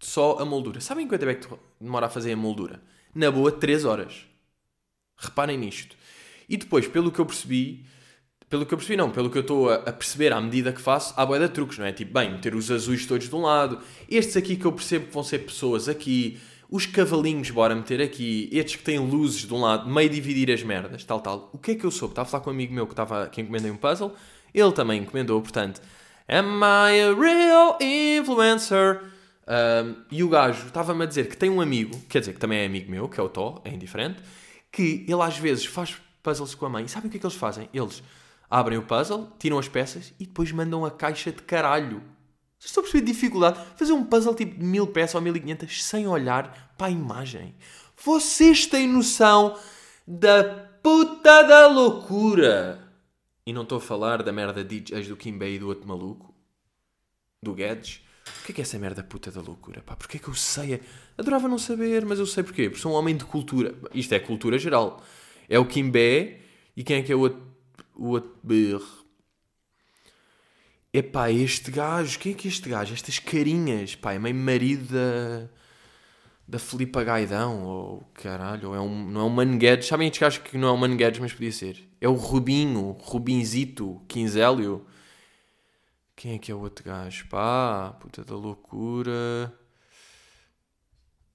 [0.00, 0.80] só a moldura.
[0.80, 1.48] Sabem quanto é que
[1.80, 2.82] demora a fazer a moldura?
[3.14, 4.26] Na boa, 3 horas.
[5.16, 5.96] Reparem nisto.
[6.48, 7.86] E depois, pelo que eu percebi,
[8.48, 11.14] pelo que eu percebi não, pelo que eu estou a, perceber à medida que faço,
[11.16, 11.92] há boia de truques, não é?
[11.92, 15.14] Tipo, bem, meter os azuis todos de um lado, estes aqui que eu percebo que
[15.14, 16.38] vão ser pessoas aqui,
[16.70, 20.62] os cavalinhos, bora meter aqui, estes que têm luzes de um lado, meio dividir as
[20.62, 21.50] merdas, tal, tal.
[21.52, 22.12] O que é que eu soube?
[22.12, 24.14] Estava a falar com um amigo meu que, estava, que encomendei um puzzle,
[24.52, 25.80] ele também encomendou, portanto,
[26.28, 29.00] Am I a real influencer?
[29.46, 32.58] Um, e o gajo estava-me a dizer que tem um amigo, quer dizer, que também
[32.58, 34.20] é amigo meu, que é o Tó, é indiferente,
[34.72, 36.84] que ele às vezes faz puzzles com a mãe.
[36.84, 37.68] E sabem o que é que eles fazem?
[37.72, 38.02] Eles
[38.50, 42.02] abrem o puzzle, tiram as peças e depois mandam a caixa de caralho
[42.58, 43.60] vocês estão a perceber dificuldade?
[43.76, 47.54] Fazer um puzzle tipo de mil peças ou 1500 sem olhar para a imagem.
[48.02, 49.58] Vocês têm noção
[50.06, 50.42] da
[50.82, 52.82] puta da loucura.
[53.46, 56.34] E não estou a falar da merda DJs do Kim Bay e do outro maluco.
[57.42, 58.00] Do Guedes.
[58.40, 59.82] O que é que é essa merda puta da loucura?
[59.82, 60.80] Pá, porquê é que eu sei?
[61.16, 62.68] Adorava não saber, mas eu sei porquê.
[62.68, 63.74] Porque sou um homem de cultura.
[63.94, 65.04] Isto é cultura geral.
[65.48, 66.40] É o Kim Bay
[66.76, 67.46] e quem é que é o outro...
[67.94, 68.38] O outro
[70.96, 72.94] Epá, este gajo, quem é que é este gajo?
[72.94, 75.46] Estas carinhas, pá, é meio marido da,
[76.48, 80.20] da Filipa Gaidão, ou caralho, ou é um, não é um Mano Guedes, sabem estes
[80.22, 81.86] gajos que não é um Mano Guedes, mas podia ser?
[82.00, 84.86] É o Rubinho, Rubinzito, Quinzélio.
[86.16, 87.28] Quem é que é o outro gajo?
[87.28, 89.52] Pá, puta da loucura.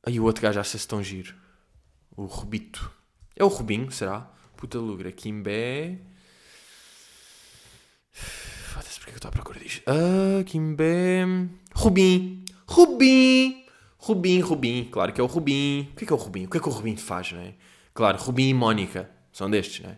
[0.01, 1.35] Aí o outro gajo acha-se tão giro.
[2.17, 2.91] O Rubito.
[3.35, 4.21] É o Rubinho, será?
[4.57, 5.11] Puta da loucura.
[5.11, 5.99] Kimbé.
[9.11, 9.83] É que eu estou à procura disto?
[9.87, 11.25] Ah, Kimbé.
[11.75, 12.45] Rubim.
[12.65, 13.65] Rubim.
[13.97, 14.89] Rubim, Rubim.
[14.89, 15.89] Claro que é o Rubim.
[15.91, 16.45] O que é que é o Rubim?
[16.45, 17.55] O que é que o Rubim faz, não é?
[17.93, 19.11] Claro, Rubim e Mónica.
[19.33, 19.97] São destes, não é?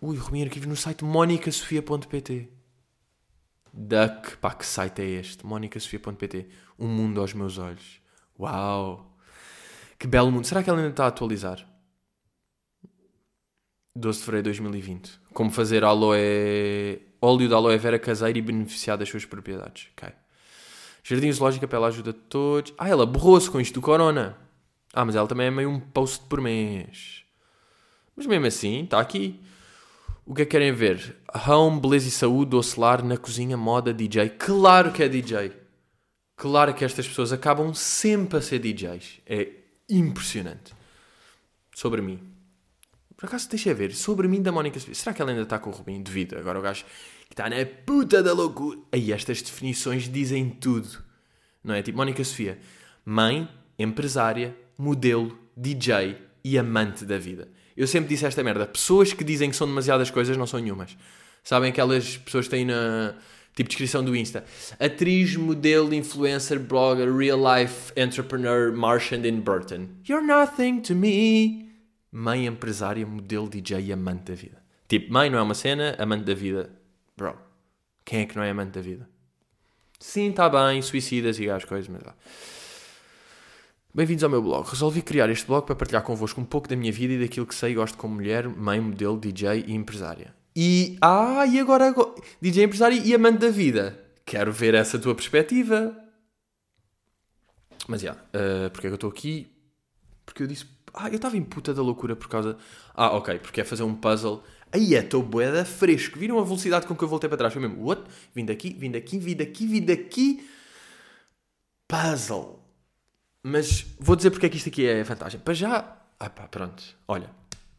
[0.00, 2.48] Ui, Rubim Arquivos no site monicasofia.pt.
[3.74, 5.44] Duck, pá, que site é este?
[5.44, 6.48] monicasofia.pt.
[6.78, 8.00] Um mundo aos meus olhos.
[8.38, 9.18] Uau!
[9.98, 10.46] Que belo mundo.
[10.46, 11.67] Será que ela ainda está a atualizar?
[13.98, 15.20] 12 de fevereiro de 2020.
[15.32, 17.00] Como fazer aloe...
[17.20, 19.88] óleo de aloe vera caseiro e beneficiar das suas propriedades.
[19.96, 20.08] Ok.
[21.02, 22.74] Jardim Zoológico, ela ajuda todos.
[22.76, 24.36] Ah, ela borrou-se com isto do corona.
[24.92, 27.24] Ah, mas ela também é meio um post por mês.
[28.14, 29.40] Mas mesmo assim, está aqui.
[30.26, 31.16] O que é que querem ver?
[31.46, 34.28] Home, beleza e saúde, docelar, na cozinha, moda, DJ.
[34.30, 35.52] Claro que é DJ.
[36.36, 39.20] Claro que estas pessoas acabam sempre a ser DJs.
[39.26, 39.48] É
[39.88, 40.74] impressionante.
[41.74, 42.20] Sobre mim.
[43.18, 43.92] Por acaso, deixa ver.
[43.96, 46.04] Sobre mim da Mónica Será que ela ainda está com o Rubinho?
[46.04, 46.38] Devido.
[46.38, 46.84] Agora o gajo
[47.28, 48.78] que está na puta da loucura.
[48.92, 51.02] Aí estas definições dizem tudo.
[51.62, 51.82] Não é?
[51.82, 52.60] Tipo, Mónica Sofia.
[53.04, 57.48] Mãe, empresária, modelo, DJ e amante da vida.
[57.76, 58.64] Eu sempre disse esta merda.
[58.66, 60.96] Pessoas que dizem que são demasiadas coisas não são nenhumas.
[61.42, 63.16] Sabem aquelas pessoas que têm na
[63.52, 64.44] tipo descrição do Insta.
[64.78, 69.88] Atriz, modelo, influencer, blogger, real life entrepreneur, Marchand in Burton.
[70.08, 71.67] You're nothing to me.
[72.10, 74.62] Mãe, empresária, modelo, DJ e amante da vida.
[74.88, 76.70] Tipo, mãe não é uma cena, amante da vida.
[77.16, 77.36] Bro,
[78.04, 79.08] quem é que não é amante da vida?
[80.00, 82.02] Sim, está bem, suicidas e as coisas, mas...
[83.92, 84.68] Bem-vindos ao meu blog.
[84.68, 87.54] Resolvi criar este blog para partilhar convosco um pouco da minha vida e daquilo que
[87.54, 90.34] sei e gosto como mulher, mãe, modelo, DJ e empresária.
[90.54, 90.96] E.
[91.00, 91.92] Ah, e agora.
[92.40, 93.98] DJ empresária e amante da vida.
[94.24, 95.96] Quero ver essa tua perspectiva.
[97.88, 99.50] Mas já, yeah, uh, porque é que eu estou aqui?
[100.24, 100.77] Porque eu disse.
[100.94, 102.56] Ah, eu estava em puta da loucura por causa.
[102.94, 104.42] Ah, ok, porque é fazer um puzzle.
[104.72, 106.18] Aí é, estou boeda fresco.
[106.18, 107.52] Viram a velocidade com que eu voltei para trás?
[107.52, 107.82] Foi mesmo.
[107.84, 108.02] What?
[108.34, 110.48] Vim daqui, vim daqui, vim daqui, vim daqui.
[111.86, 112.62] Puzzle.
[113.42, 115.40] Mas vou dizer porque é que isto aqui é vantagem.
[115.40, 115.96] Para já.
[116.18, 116.82] Ah pá, pronto.
[117.06, 117.30] Olha.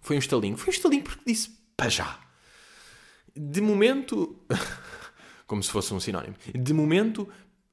[0.01, 0.57] Foi um estalinho.
[0.57, 2.19] Foi um estalinho porque disse para já.
[3.35, 4.39] De momento.
[5.49, 6.35] como se fosse um sinónimo.
[6.53, 7.27] De momento,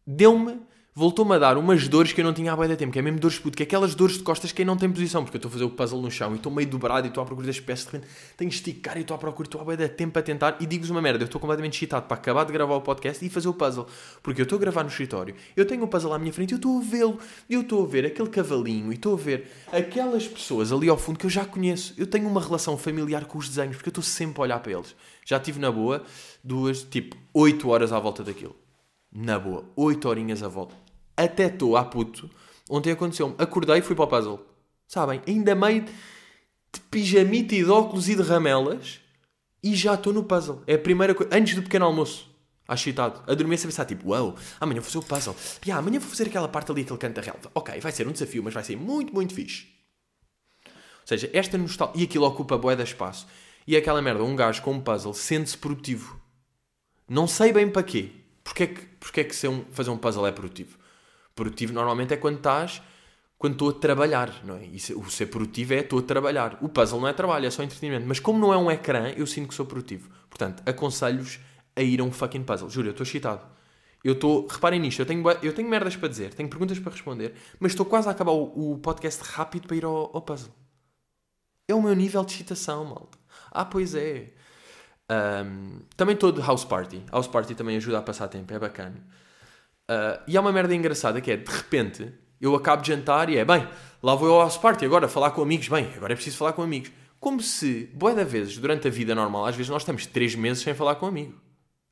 [0.04, 0.62] deu-me
[0.98, 3.02] voltou-me a dar umas dores que eu não tinha há bem de tempo, que é
[3.02, 5.36] mesmo dores de puto, que é aquelas dores de costas que não tem posição, porque
[5.36, 7.26] eu estou a fazer o puzzle no chão e estou meio dobrado e estou à
[7.26, 9.76] procura das peças, de repente tenho que esticar e estou à procura, estou há bem
[9.76, 12.52] de tempo a tentar e digo-vos uma merda, eu estou completamente excitado para acabar de
[12.54, 13.86] gravar o podcast e fazer o puzzle,
[14.22, 16.56] porque eu estou a gravar no escritório, eu tenho o puzzle à minha frente eu
[16.56, 17.18] estou a vê-lo,
[17.50, 21.18] eu estou a ver aquele cavalinho e estou a ver aquelas pessoas ali ao fundo
[21.18, 24.02] que eu já conheço, eu tenho uma relação familiar com os desenhos, porque eu estou
[24.02, 24.96] sempre a olhar para eles.
[25.26, 26.02] Já tive na boa
[26.42, 28.56] duas, tipo, 8 horas à volta daquilo.
[29.12, 30.85] Na boa, 8 horinhas à volta
[31.16, 32.28] até estou a puto.
[32.68, 33.34] Ontem aconteceu-me.
[33.38, 34.46] Acordei e fui para o puzzle.
[34.86, 35.22] Sabem?
[35.26, 39.00] Ainda meio de pijamita e de óculos e de ramelas.
[39.62, 40.62] E já estou no puzzle.
[40.66, 41.34] É a primeira coisa.
[41.34, 42.28] Antes do pequeno almoço.
[42.68, 43.22] Achitado.
[43.30, 45.36] A dormir a pensar tipo, uau, wow, amanhã vou fazer o puzzle.
[45.64, 47.50] E amanhã vou fazer aquela parte ali, aquele canto da relva.
[47.54, 49.66] Ok, vai ser um desafio, mas vai ser muito, muito fixe.
[50.64, 52.00] Ou seja, esta nostalgia.
[52.00, 53.26] E aquilo ocupa boé de espaço.
[53.66, 56.20] E é aquela merda, um gajo com um puzzle sente-se produtivo.
[57.08, 58.10] Não sei bem para quê.
[58.42, 60.76] Porquê é que, porquê é que um, fazer um puzzle é produtivo?
[61.36, 62.82] Produtivo normalmente é quando estás,
[63.38, 64.64] quando estou a trabalhar, não é?
[64.64, 66.58] E o ser produtivo é estou a trabalhar.
[66.62, 68.06] O puzzle não é trabalho, é só entretenimento.
[68.08, 70.10] Mas como não é um ecrã, eu sinto que sou produtivo.
[70.28, 71.38] Portanto, aconselho-vos
[71.76, 72.70] a ir a um fucking puzzle.
[72.70, 73.42] Juro, eu estou excitado.
[74.02, 77.34] Eu estou, reparem nisto, eu tenho, eu tenho merdas para dizer, tenho perguntas para responder,
[77.58, 80.52] mas estou quase a acabar o, o podcast rápido para ir ao, ao, puzzle.
[81.66, 83.18] É o meu nível de excitação, malta.
[83.50, 84.30] Ah, pois é.
[85.10, 87.04] Um, também estou de house party.
[87.10, 89.04] House party também ajuda a passar tempo, é bacana.
[89.88, 93.38] Uh, e há uma merda engraçada que é, de repente, eu acabo de jantar e
[93.38, 93.66] é, bem,
[94.02, 96.52] lá vou eu ao house party agora, falar com amigos, bem, agora é preciso falar
[96.52, 96.90] com amigos.
[97.20, 100.62] Como se, boa da vezes, durante a vida normal, às vezes nós estamos três meses
[100.62, 101.40] sem falar com um amigo.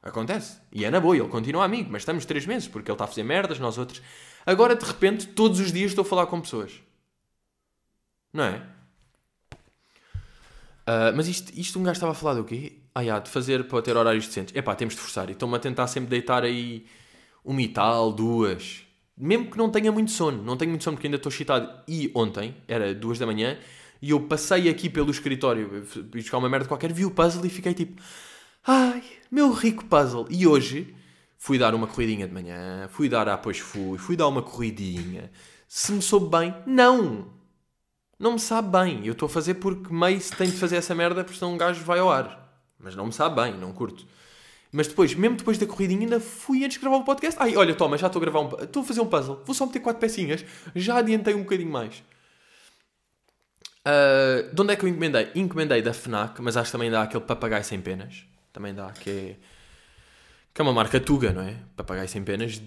[0.03, 0.59] Acontece.
[0.71, 3.09] E é na boa, ele continua amigo, mas estamos três meses, porque ele está a
[3.09, 4.03] fazer merdas, nós outros.
[4.45, 6.83] Agora, de repente, todos os dias estou a falar com pessoas.
[8.33, 8.57] Não é?
[10.87, 12.81] Uh, mas isto, isto um gajo estava a falar do quê?
[12.95, 14.55] Ah, yeah, de fazer para ter horários decentes.
[14.55, 15.31] É pá, temos de forçar.
[15.31, 16.87] E estou-me a tentar sempre deitar aí
[17.45, 18.83] uma e tal, duas.
[19.17, 21.69] Mesmo que não tenha muito sono, não tenho muito sono porque ainda estou excitado.
[21.87, 23.59] E ontem, era duas da manhã,
[24.03, 27.75] e eu passei aqui pelo escritório, buscar uma merda qualquer, vi o puzzle e fiquei
[27.75, 28.03] tipo,
[28.67, 30.27] ai, meu rico puzzle.
[30.31, 30.95] E hoje
[31.39, 35.31] fui dar uma corridinha de manhã, fui dar, ah, pois fui, fui dar uma corridinha.
[35.69, 37.33] Se me soube bem, não.
[38.19, 39.07] Não me sabe bem.
[39.07, 41.59] Eu estou a fazer porque meio se tem de fazer essa merda porque senão um
[41.59, 42.63] gajo vai ao ar.
[42.79, 44.07] Mas não me sabe bem, não curto.
[44.77, 47.41] Mas depois, mesmo depois da corridinha, ainda fui antes de gravar o podcast.
[47.41, 48.65] Ai, olha, toma, já estou a gravar um...
[48.65, 49.41] Estou a fazer um puzzle.
[49.45, 50.45] Vou só meter quatro pecinhas.
[50.75, 52.03] Já adiantei um bocadinho mais.
[53.87, 55.31] Uh, de onde é que eu encomendei?
[55.37, 58.25] Encomendei da FNAC, mas acho que também dá aquele papagaio sem penas.
[58.53, 59.37] Também dá, que é...
[60.53, 61.57] Que é uma marca Tuga, não é?
[61.77, 62.61] Papagaio sem penas.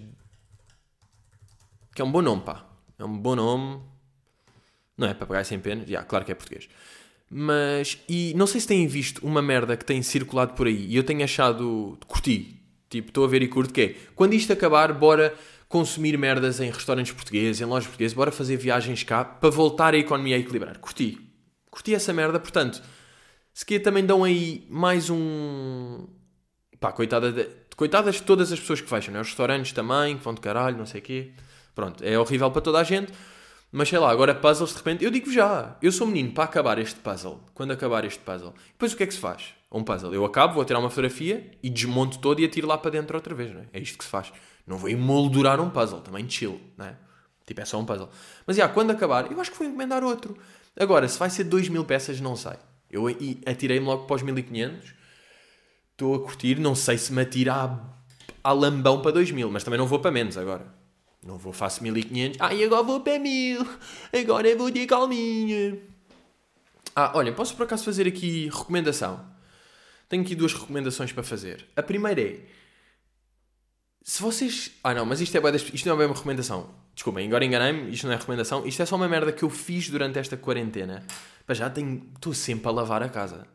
[1.94, 2.64] Que é um bom nome, pá.
[2.98, 3.82] É um bom nome.
[4.96, 5.84] Não é papagaio sem penas?
[5.84, 6.70] Já, yeah, claro que é português.
[7.30, 10.96] Mas, e não sei se têm visto uma merda que tem circulado por aí e
[10.96, 12.56] eu tenho achado, curti,
[12.88, 15.34] tipo, estou a ver e curto, que é, quando isto acabar, bora
[15.68, 19.98] consumir merdas em restaurantes portugueses, em lojas portuguesas, bora fazer viagens cá para voltar a
[19.98, 20.78] economia a equilibrar.
[20.78, 21.18] Curti.
[21.70, 22.82] Curti essa merda, portanto,
[23.52, 26.06] se que também dão aí mais um...
[26.80, 27.46] Pá, coitada de...
[27.76, 29.20] coitadas de todas as pessoas que fecham, né?
[29.20, 31.32] Os restaurantes também, que vão de caralho, não sei o quê.
[31.74, 33.12] Pronto, é horrível para toda a gente.
[33.70, 36.78] Mas sei lá, agora puzzles de repente, eu digo já, eu sou menino para acabar
[36.78, 37.40] este puzzle.
[37.52, 39.54] Quando acabar este puzzle, depois o que é que se faz?
[39.70, 40.14] Um puzzle.
[40.14, 43.34] Eu acabo, vou tirar uma fotografia e desmonto todo e atiro lá para dentro outra
[43.34, 43.64] vez, não é?
[43.74, 44.32] É isto que se faz.
[44.66, 46.96] Não vou emoldurar um puzzle, também chill, não é?
[47.46, 48.08] Tipo, é só um puzzle.
[48.46, 50.36] Mas já, quando acabar, eu acho que vou encomendar outro.
[50.78, 52.54] Agora, se vai ser 2 mil peças, não sei.
[52.90, 53.06] Eu
[53.44, 54.94] atirei-me logo para os 1500.
[55.92, 57.78] Estou a curtir, não sei se me atira a,
[58.44, 60.77] a lambão para 2000, mas também não vou para menos agora.
[61.22, 62.40] Não vou, faço 1500.
[62.40, 63.66] Ah, e agora vou para 1000.
[64.12, 65.78] Agora vou de calminha.
[66.94, 69.24] Ah, olha, posso por acaso fazer aqui recomendação?
[70.08, 71.66] Tenho aqui duas recomendações para fazer.
[71.76, 72.40] A primeira é.
[74.02, 74.72] Se vocês.
[74.82, 76.70] Ah, não, mas isto, é isto não é uma recomendação.
[76.94, 77.92] Desculpem, agora enganei-me.
[77.92, 78.66] Isto não é recomendação.
[78.66, 81.04] Isto é só uma merda que eu fiz durante esta quarentena.
[81.46, 82.10] Mas já tenho.
[82.14, 83.46] Estou sempre a lavar a casa.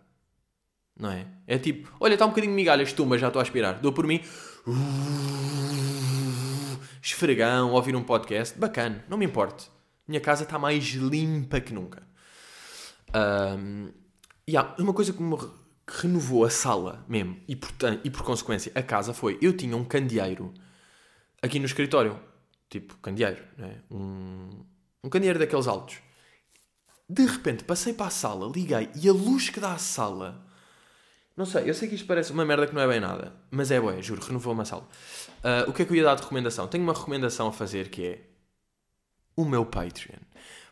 [0.97, 1.26] Não é?
[1.47, 3.80] É tipo, olha, está um bocadinho migalhas, tu, mas já estou a aspirar.
[3.82, 4.21] Dou por mim
[7.03, 9.69] esfregão, ouvir um podcast, bacana, não me importe.
[10.07, 12.01] Minha casa está mais limpa que nunca.
[13.13, 13.91] Um,
[14.47, 15.37] e há uma coisa que me
[15.85, 17.71] renovou a sala mesmo, e por,
[18.03, 20.53] e por consequência a casa, foi: eu tinha um candeeiro
[21.41, 22.19] aqui no escritório.
[22.69, 23.81] Tipo, candeeiro, né?
[23.91, 24.65] um,
[25.03, 25.97] um candeeiro daqueles altos.
[27.07, 30.43] De repente passei para a sala, liguei e a luz que dá à sala
[31.35, 33.71] não sei, eu sei que isto parece uma merda que não é bem nada, mas
[33.71, 34.87] é bué, juro, renovou uma sala.
[35.39, 36.67] Uh, o que é que eu ia dar de recomendação?
[36.67, 38.19] Tenho uma recomendação a fazer que é
[39.35, 40.19] o meu Patreon.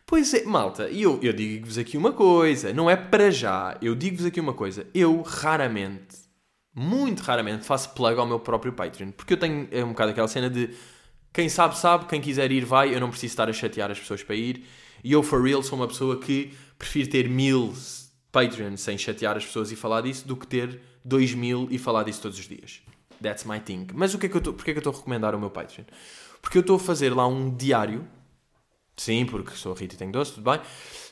[0.06, 3.94] Pois é, malta, e eu, eu digo-vos aqui uma coisa, não é para já, eu
[3.94, 6.16] digo-vos aqui uma coisa, eu raramente,
[6.74, 10.28] muito raramente, faço plug ao meu próprio Patreon, porque eu tenho é um bocado aquela
[10.28, 10.70] cena de
[11.32, 14.22] quem sabe, sabe, quem quiser ir, vai, eu não preciso estar a chatear as pessoas
[14.22, 14.64] para ir,
[15.02, 17.72] e eu, for real, sou uma pessoa que prefiro ter mil
[18.32, 22.02] Patreon sem chatear as pessoas e falar disso do que ter 2 mil e falar
[22.02, 22.80] disso todos os dias.
[23.22, 23.86] That's my thing.
[23.94, 25.38] Mas o que é que eu estou, porquê é que eu estou a recomendar o
[25.38, 25.84] meu Patreon?
[26.40, 28.08] Porque eu estou a fazer lá um diário.
[28.96, 30.60] Sim, porque sou Rita e tenho doce, tudo bem.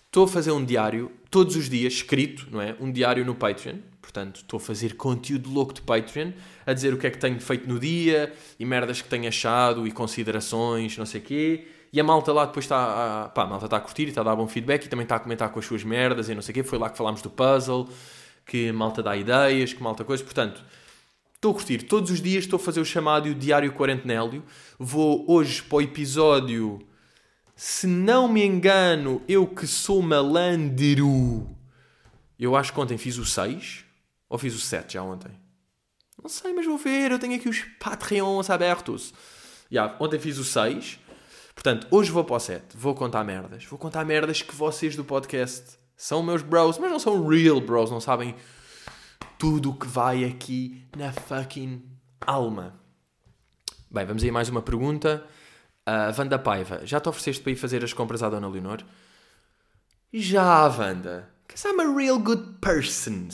[0.07, 2.75] Estou a fazer um diário todos os dias, escrito, não é?
[2.81, 3.77] Um diário no Patreon.
[4.03, 6.33] Portanto, estou a fazer conteúdo louco de Patreon,
[6.67, 9.87] a dizer o que é que tenho feito no dia e merdas que tenho achado
[9.87, 11.69] e considerações, não sei o quê.
[11.93, 14.21] E a malta lá depois está a, pá, a malta está a curtir e está
[14.21, 16.43] a dar bom feedback e também está a comentar com as suas merdas e não
[16.43, 16.63] sei o quê.
[16.63, 17.89] Foi lá que falámos do puzzle,
[18.47, 20.23] que malta dá ideias, que malta coisa.
[20.23, 20.65] Portanto,
[21.35, 21.83] estou a curtir.
[21.83, 24.45] Todos os dias estou a fazer o chamado Diário Quarentenélio.
[24.79, 26.81] Vou hoje para o episódio,
[27.57, 31.49] se não me engano, eu que sou malandro.
[32.39, 33.85] Eu acho que ontem fiz o 6
[34.29, 35.31] ou fiz o 7 já ontem.
[36.23, 37.11] Não sei, mas vou ver.
[37.11, 39.13] Eu tenho aqui os Patreons abertos.
[39.71, 40.99] Yeah, ontem fiz o 6.
[41.63, 43.67] Portanto, hoje vou para o 7, vou contar merdas.
[43.67, 47.91] Vou contar merdas que vocês do podcast são meus bros, mas não são real bros,
[47.91, 48.35] não sabem
[49.39, 51.85] tudo o que vai aqui na fucking
[52.27, 52.81] alma.
[53.91, 55.23] Bem, vamos aí mais uma pergunta.
[55.87, 58.83] Uh, Wanda Paiva, já te ofereceste para ir fazer as compras à Dona Leonor?
[60.15, 61.29] Já, Wanda.
[61.47, 63.29] Because I'm a real good person.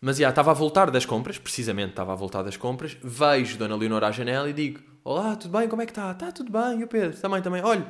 [0.00, 2.96] Mas já, estava a voltar das compras, precisamente estava a voltar das compras.
[3.00, 5.68] Vejo Dona Leonor à janela e digo: Olá, tudo bem?
[5.68, 6.12] Como é que está?
[6.12, 7.18] Está tudo bem, e o Pedro?
[7.20, 7.60] Também, também.
[7.60, 7.84] Olha,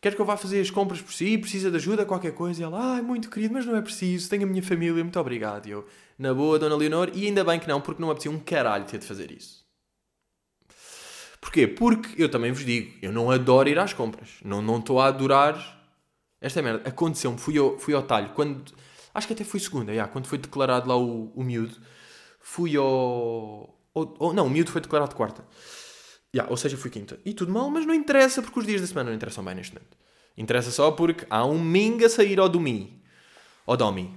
[0.00, 1.38] quer que eu vá fazer as compras por si?
[1.38, 2.60] Precisa de ajuda, qualquer coisa?
[2.60, 5.68] E ela, ai, muito querido, mas não é preciso, tenho a minha família, muito obrigado.
[5.68, 5.86] E eu,
[6.18, 8.98] na boa, Dona Leonor, e ainda bem que não, porque não apetecia um caralho ter
[8.98, 9.64] de fazer isso.
[11.40, 11.68] Porquê?
[11.68, 14.30] Porque eu também vos digo, eu não adoro ir às compras.
[14.44, 15.80] Não, não estou a adorar
[16.40, 16.88] esta merda.
[16.88, 18.74] Aconteceu-me, fui ao, fui ao talho, quando.
[19.14, 21.76] Acho que até foi segunda, já, quando foi declarado lá o, o miúdo.
[22.40, 22.84] Fui ao.
[23.94, 25.44] Ou, ou, não, o miúdo foi declarado quarta.
[26.36, 27.18] Yeah, ou seja, fui quinta.
[27.24, 29.72] E tudo mal, mas não interessa porque os dias da semana não interessam bem neste
[29.72, 29.96] momento.
[30.36, 32.90] Interessa só porque há um minga a sair ao domingo.
[33.66, 34.14] Ao domi.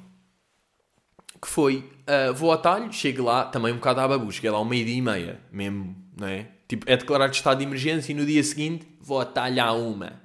[1.41, 4.29] Que foi, uh, vou ao talho, chego lá, também um bocado à babu.
[4.29, 6.49] Cheguei lá ao meio-dia e meia, mesmo, não é?
[6.67, 9.71] Tipo, é declarar de estado de emergência e no dia seguinte vou a talho à
[9.71, 10.21] uma.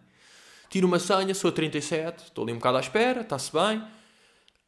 [0.68, 3.80] Tiro uma senha, sou 37, estou ali um bocado à espera, está-se bem.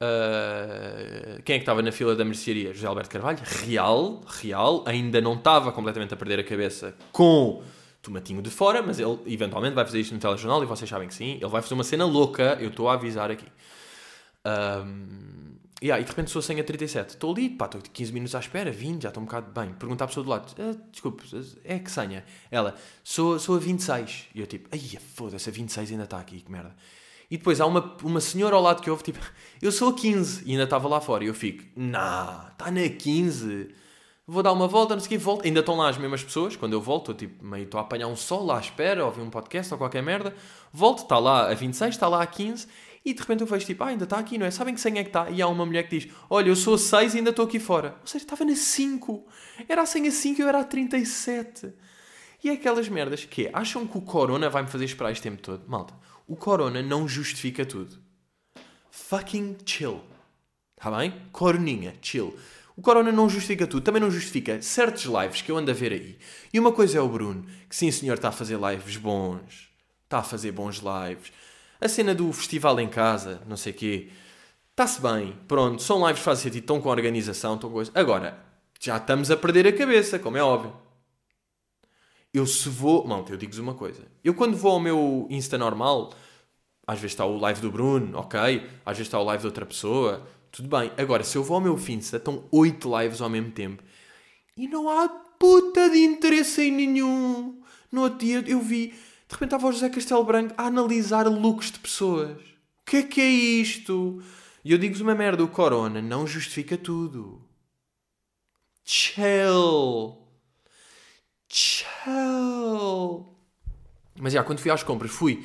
[0.03, 2.73] Uh, quem é que estava na fila da mercearia?
[2.75, 3.39] José Alberto Carvalho.
[3.43, 4.85] Real, real.
[4.87, 7.63] Ainda não estava completamente a perder a cabeça com
[8.03, 11.15] tomatinho de fora, mas ele eventualmente vai fazer isto no telejornal e vocês sabem que
[11.15, 11.35] sim.
[11.35, 13.47] Ele vai fazer uma cena louca, eu estou a avisar aqui.
[14.47, 17.11] Um, yeah, e de repente sou a senha 37.
[17.11, 19.73] Estou ali, pá, estou 15 minutos à espera, 20, já estou um bocado bem.
[19.75, 21.25] Pergunta à pessoa do lado, ah, desculpe,
[21.65, 22.25] é que senha?
[22.51, 24.27] Ela, sou, sou a 26.
[24.35, 24.79] E eu tipo, ai,
[25.15, 26.77] foda-se, a 26 ainda está aqui, que merda.
[27.31, 29.19] E depois há uma, uma senhora ao lado que ouve, tipo,
[29.61, 31.25] eu sou a 15 e ainda estava lá fora.
[31.25, 33.69] E eu fico, nah, está na 15.
[34.29, 35.45] Vou dar uma volta, não sei o que, volto.
[35.45, 36.57] Ainda estão lá as mesmas pessoas.
[36.57, 39.21] Quando eu volto, estou tipo, meio estou a apanhar um sol lá à espera, ouvir
[39.21, 40.35] um podcast ou qualquer merda.
[40.73, 42.67] Volto, está lá a 26, está lá a 15.
[43.05, 44.51] E de repente eu vejo tipo, ah, ainda está aqui, não é?
[44.51, 45.31] Sabem que senha é que está?
[45.31, 47.61] E há uma mulher que diz, olha, eu sou a 6 e ainda estou aqui
[47.61, 47.97] fora.
[48.01, 49.25] Ou seja, estava na 5.
[49.69, 51.73] Era a senha 5 e eu era a 37.
[52.43, 55.23] E é aquelas merdas que é, acham que o Corona vai me fazer esperar este
[55.23, 55.63] tempo todo?
[55.69, 55.95] Malta,
[56.27, 57.99] o Corona não justifica tudo.
[58.91, 60.01] Fucking chill.
[60.77, 61.15] Está bem?
[61.33, 62.37] Coroninha, chill.
[62.77, 65.93] O Corona não justifica tudo, também não justifica certos lives que eu ando a ver
[65.93, 66.19] aí.
[66.53, 69.71] E uma coisa é o Bruno, que sim senhor está a fazer lives bons,
[70.05, 71.33] está a fazer bons lives.
[71.81, 74.11] A cena do festival em casa, não sei quê,
[74.73, 77.91] está-se bem, pronto, são lives que fazem sentido, estão com organização, estão coisa.
[77.95, 78.39] Agora,
[78.79, 80.86] já estamos a perder a cabeça, como é óbvio.
[82.37, 83.07] Eu se vou.
[83.07, 84.03] Malta, eu digo-vos uma coisa.
[84.23, 86.13] Eu quando vou ao meu Insta normal,
[86.87, 88.39] às vezes está o live do Bruno, ok.
[88.85, 90.93] Às vezes está o live de outra pessoa, tudo bem.
[90.99, 93.83] Agora, se eu vou ao meu Finsta, estão oito lives ao mesmo tempo
[94.55, 97.63] e não há puta de interesse em nenhum.
[97.91, 98.95] No outro dia eu vi, de
[99.33, 102.39] repente estava o José Castelo Branco a analisar looks de pessoas.
[102.83, 104.23] O que é que é isto?
[104.63, 107.43] E eu digo-vos uma merda: o Corona não justifica tudo.
[108.85, 110.19] Chill.
[111.49, 111.96] Chill.
[114.19, 115.45] Mas já, quando fui às compras, fui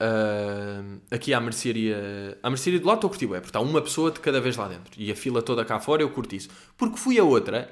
[0.00, 2.38] uh, aqui à mercearia.
[2.42, 4.56] À mercearia do lado estou a curtir, é, porque está uma pessoa de cada vez
[4.56, 4.92] lá dentro.
[4.96, 6.48] E a fila toda cá fora eu curti isso.
[6.76, 7.70] Porque fui a outra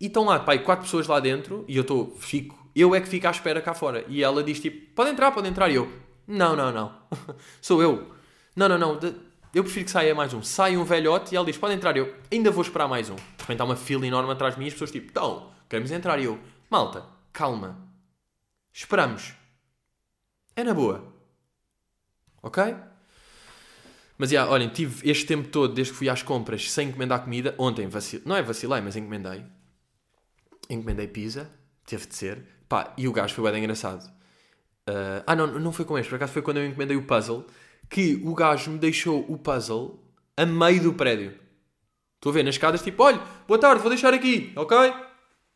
[0.00, 2.66] e estão lá, pai, quatro pessoas lá dentro e eu estou, fico.
[2.74, 4.04] Eu é que fico à espera cá fora.
[4.06, 5.70] E ela diz tipo, pode entrar, pode entrar.
[5.70, 5.90] E eu,
[6.26, 6.92] não, não, não.
[7.60, 8.10] Sou eu.
[8.54, 9.00] Não, não, não.
[9.54, 10.42] Eu prefiro que saia mais um.
[10.42, 11.96] Sai um velhote e ela diz, pode entrar.
[11.96, 13.14] Eu, ainda vou esperar mais um.
[13.14, 15.90] De repente há uma fila enorme atrás de mim e as pessoas tipo, então, queremos
[15.90, 16.18] entrar.
[16.18, 17.78] E eu, malta, calma.
[18.72, 19.34] Esperamos.
[20.56, 21.12] É na boa.
[22.42, 22.74] Ok?
[24.16, 27.54] Mas, já, olhem, tive este tempo todo, desde que fui às compras, sem encomendar comida.
[27.58, 28.22] Ontem, vacil...
[28.24, 29.44] não é vacilei, mas encomendei.
[30.70, 31.50] Encomendei pizza.
[31.84, 32.42] Teve de ser.
[32.66, 34.08] Pá, e o gajo foi bem engraçado.
[34.88, 35.22] Uh...
[35.26, 36.08] ah, não, não foi com este.
[36.08, 37.46] Por acaso foi quando eu encomendei o puzzle.
[37.90, 40.02] Que o gajo me deixou o puzzle
[40.38, 41.38] a meio do prédio.
[42.14, 44.76] Estou a ver nas escadas, tipo, olha, boa tarde, vou deixar aqui, ok?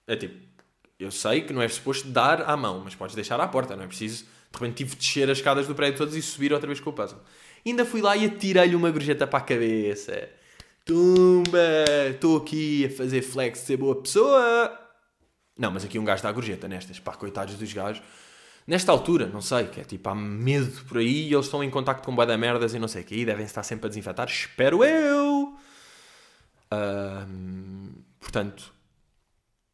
[0.07, 0.50] É tipo,
[1.01, 3.85] eu sei que não é suposto dar à mão, mas podes deixar à porta, não
[3.85, 6.67] é preciso de repente tive de descer as escadas do prédio todas e subir outra
[6.67, 7.21] vez com o puzzle.
[7.65, 10.29] Ainda fui lá e atirei-lhe uma gorjeta para a cabeça.
[10.85, 11.59] Tumba!
[12.11, 14.77] Estou aqui a fazer flex de ser boa pessoa.
[15.57, 16.99] Não, mas aqui um gajo dá gorjeta nestas.
[16.99, 18.03] Pá, coitados dos gajos.
[18.67, 21.71] Nesta altura, não sei, que é tipo, há medo por aí e eles estão em
[21.71, 23.15] contacto com boa merdas e não sei o que.
[23.15, 24.29] E devem estar sempre a desinfetar.
[24.29, 25.55] Espero eu!
[26.73, 28.73] Um, portanto,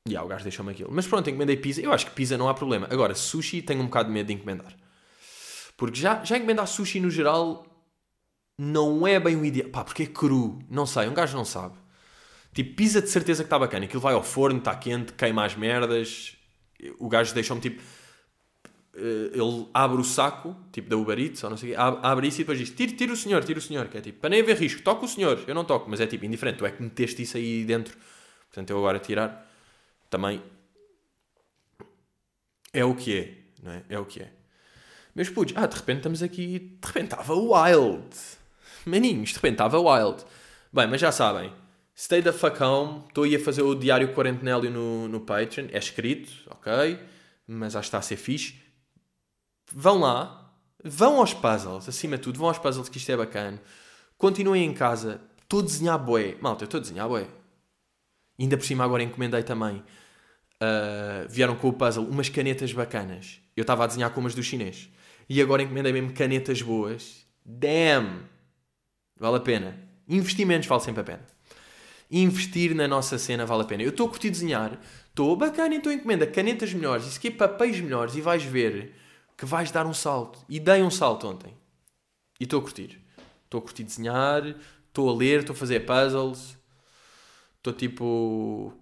[0.06, 0.88] e yeah, o gajo deixou-me aquilo.
[0.92, 1.80] Mas pronto, encomendei pizza.
[1.80, 2.86] Eu acho que pizza não há problema.
[2.90, 4.72] Agora, sushi tenho um bocado de medo de encomendar.
[5.76, 7.66] Porque já, já encomendar sushi no geral
[8.58, 9.68] não é bem o ideal.
[9.68, 10.60] Pá, porque é cru.
[10.70, 11.76] Não sei, um gajo não sabe.
[12.54, 13.84] Tipo, pizza de certeza que está bacana.
[13.84, 16.36] Aquilo vai ao forno, está quente, queima as merdas.
[16.98, 17.82] O gajo deixou-me tipo.
[18.94, 22.28] Eh, ele abre o saco, tipo da Uber Eats, ou não sei o quê, abre
[22.28, 23.88] isso e depois diz: tira, tira o senhor, tira o senhor.
[23.88, 25.44] Que é tipo, para nem haver risco, toca o senhor.
[25.46, 26.58] Eu não toco, mas é tipo indiferente.
[26.58, 27.96] Tu é que meteste isso aí dentro.
[28.48, 29.45] Portanto, eu agora tirar
[30.08, 30.42] também
[32.72, 33.82] é o que é, não é?
[33.88, 34.32] É o que é.
[35.14, 38.14] Meus putos, ah, de repente estamos aqui, de repente estava wild.
[38.84, 40.24] Maninhos, de repente estava wild.
[40.72, 41.52] Bem, mas já sabem,
[41.96, 45.78] stay the fuck home, estou aí a fazer o diário quarentenélio no, no Patreon, é
[45.78, 47.00] escrito, ok,
[47.46, 48.60] mas acho que está a ser fixe.
[49.72, 50.52] Vão lá,
[50.84, 53.60] vão aos puzzles, acima de tudo, vão aos puzzles que isto é bacana.
[54.18, 56.36] Continuem em casa, estou a desenhar boé.
[56.40, 57.26] Malta, eu estou a desenhar boé.
[58.38, 59.82] Ainda por cima agora encomendei também.
[60.56, 63.40] Uh, vieram com o puzzle umas canetas bacanas.
[63.56, 64.90] Eu estava a desenhar com umas do chinês.
[65.28, 67.26] E agora encomendei mesmo canetas boas.
[67.44, 68.24] Damn!
[69.18, 69.78] Vale a pena.
[70.08, 71.26] Investimentos vale sempre a pena.
[72.10, 73.82] Investir na nossa cena vale a pena.
[73.82, 74.78] Eu estou a curtir desenhar.
[75.08, 77.06] Estou bacana, então encomenda canetas melhores.
[77.06, 78.14] Isso aqui é papéis melhores.
[78.14, 78.94] E vais ver
[79.36, 80.38] que vais dar um salto.
[80.48, 81.52] E dei um salto ontem.
[82.38, 83.00] E estou a curtir.
[83.44, 84.42] Estou a curtir desenhar.
[84.88, 85.40] Estou a ler.
[85.40, 86.56] Estou a fazer puzzles.
[87.66, 88.72] Estou tipo.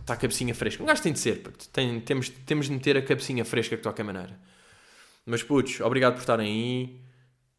[0.00, 0.82] Está a cabecinha fresca.
[0.82, 1.42] Um gajo tem de ser.
[1.72, 4.38] Tem, temos, temos de meter a cabecinha fresca que toca maneira.
[5.24, 7.00] Mas putos, obrigado por estarem aí.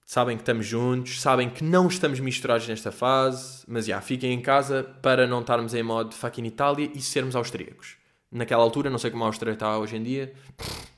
[0.05, 4.41] sabem que estamos juntos, sabem que não estamos misturados nesta fase, mas já, fiquem em
[4.41, 7.95] casa para não estarmos em modo fucking Itália e sermos austríacos.
[8.31, 10.33] Naquela altura, não sei como a Áustria está hoje em dia,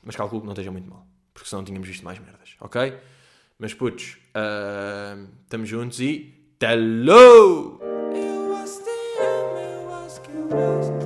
[0.02, 2.94] mas calculo que não esteja muito mal, porque senão tínhamos visto mais merdas, ok?
[3.58, 6.34] Mas putos, uh, estamos juntos e.
[6.60, 7.91] Hello!
[10.58, 11.01] Acho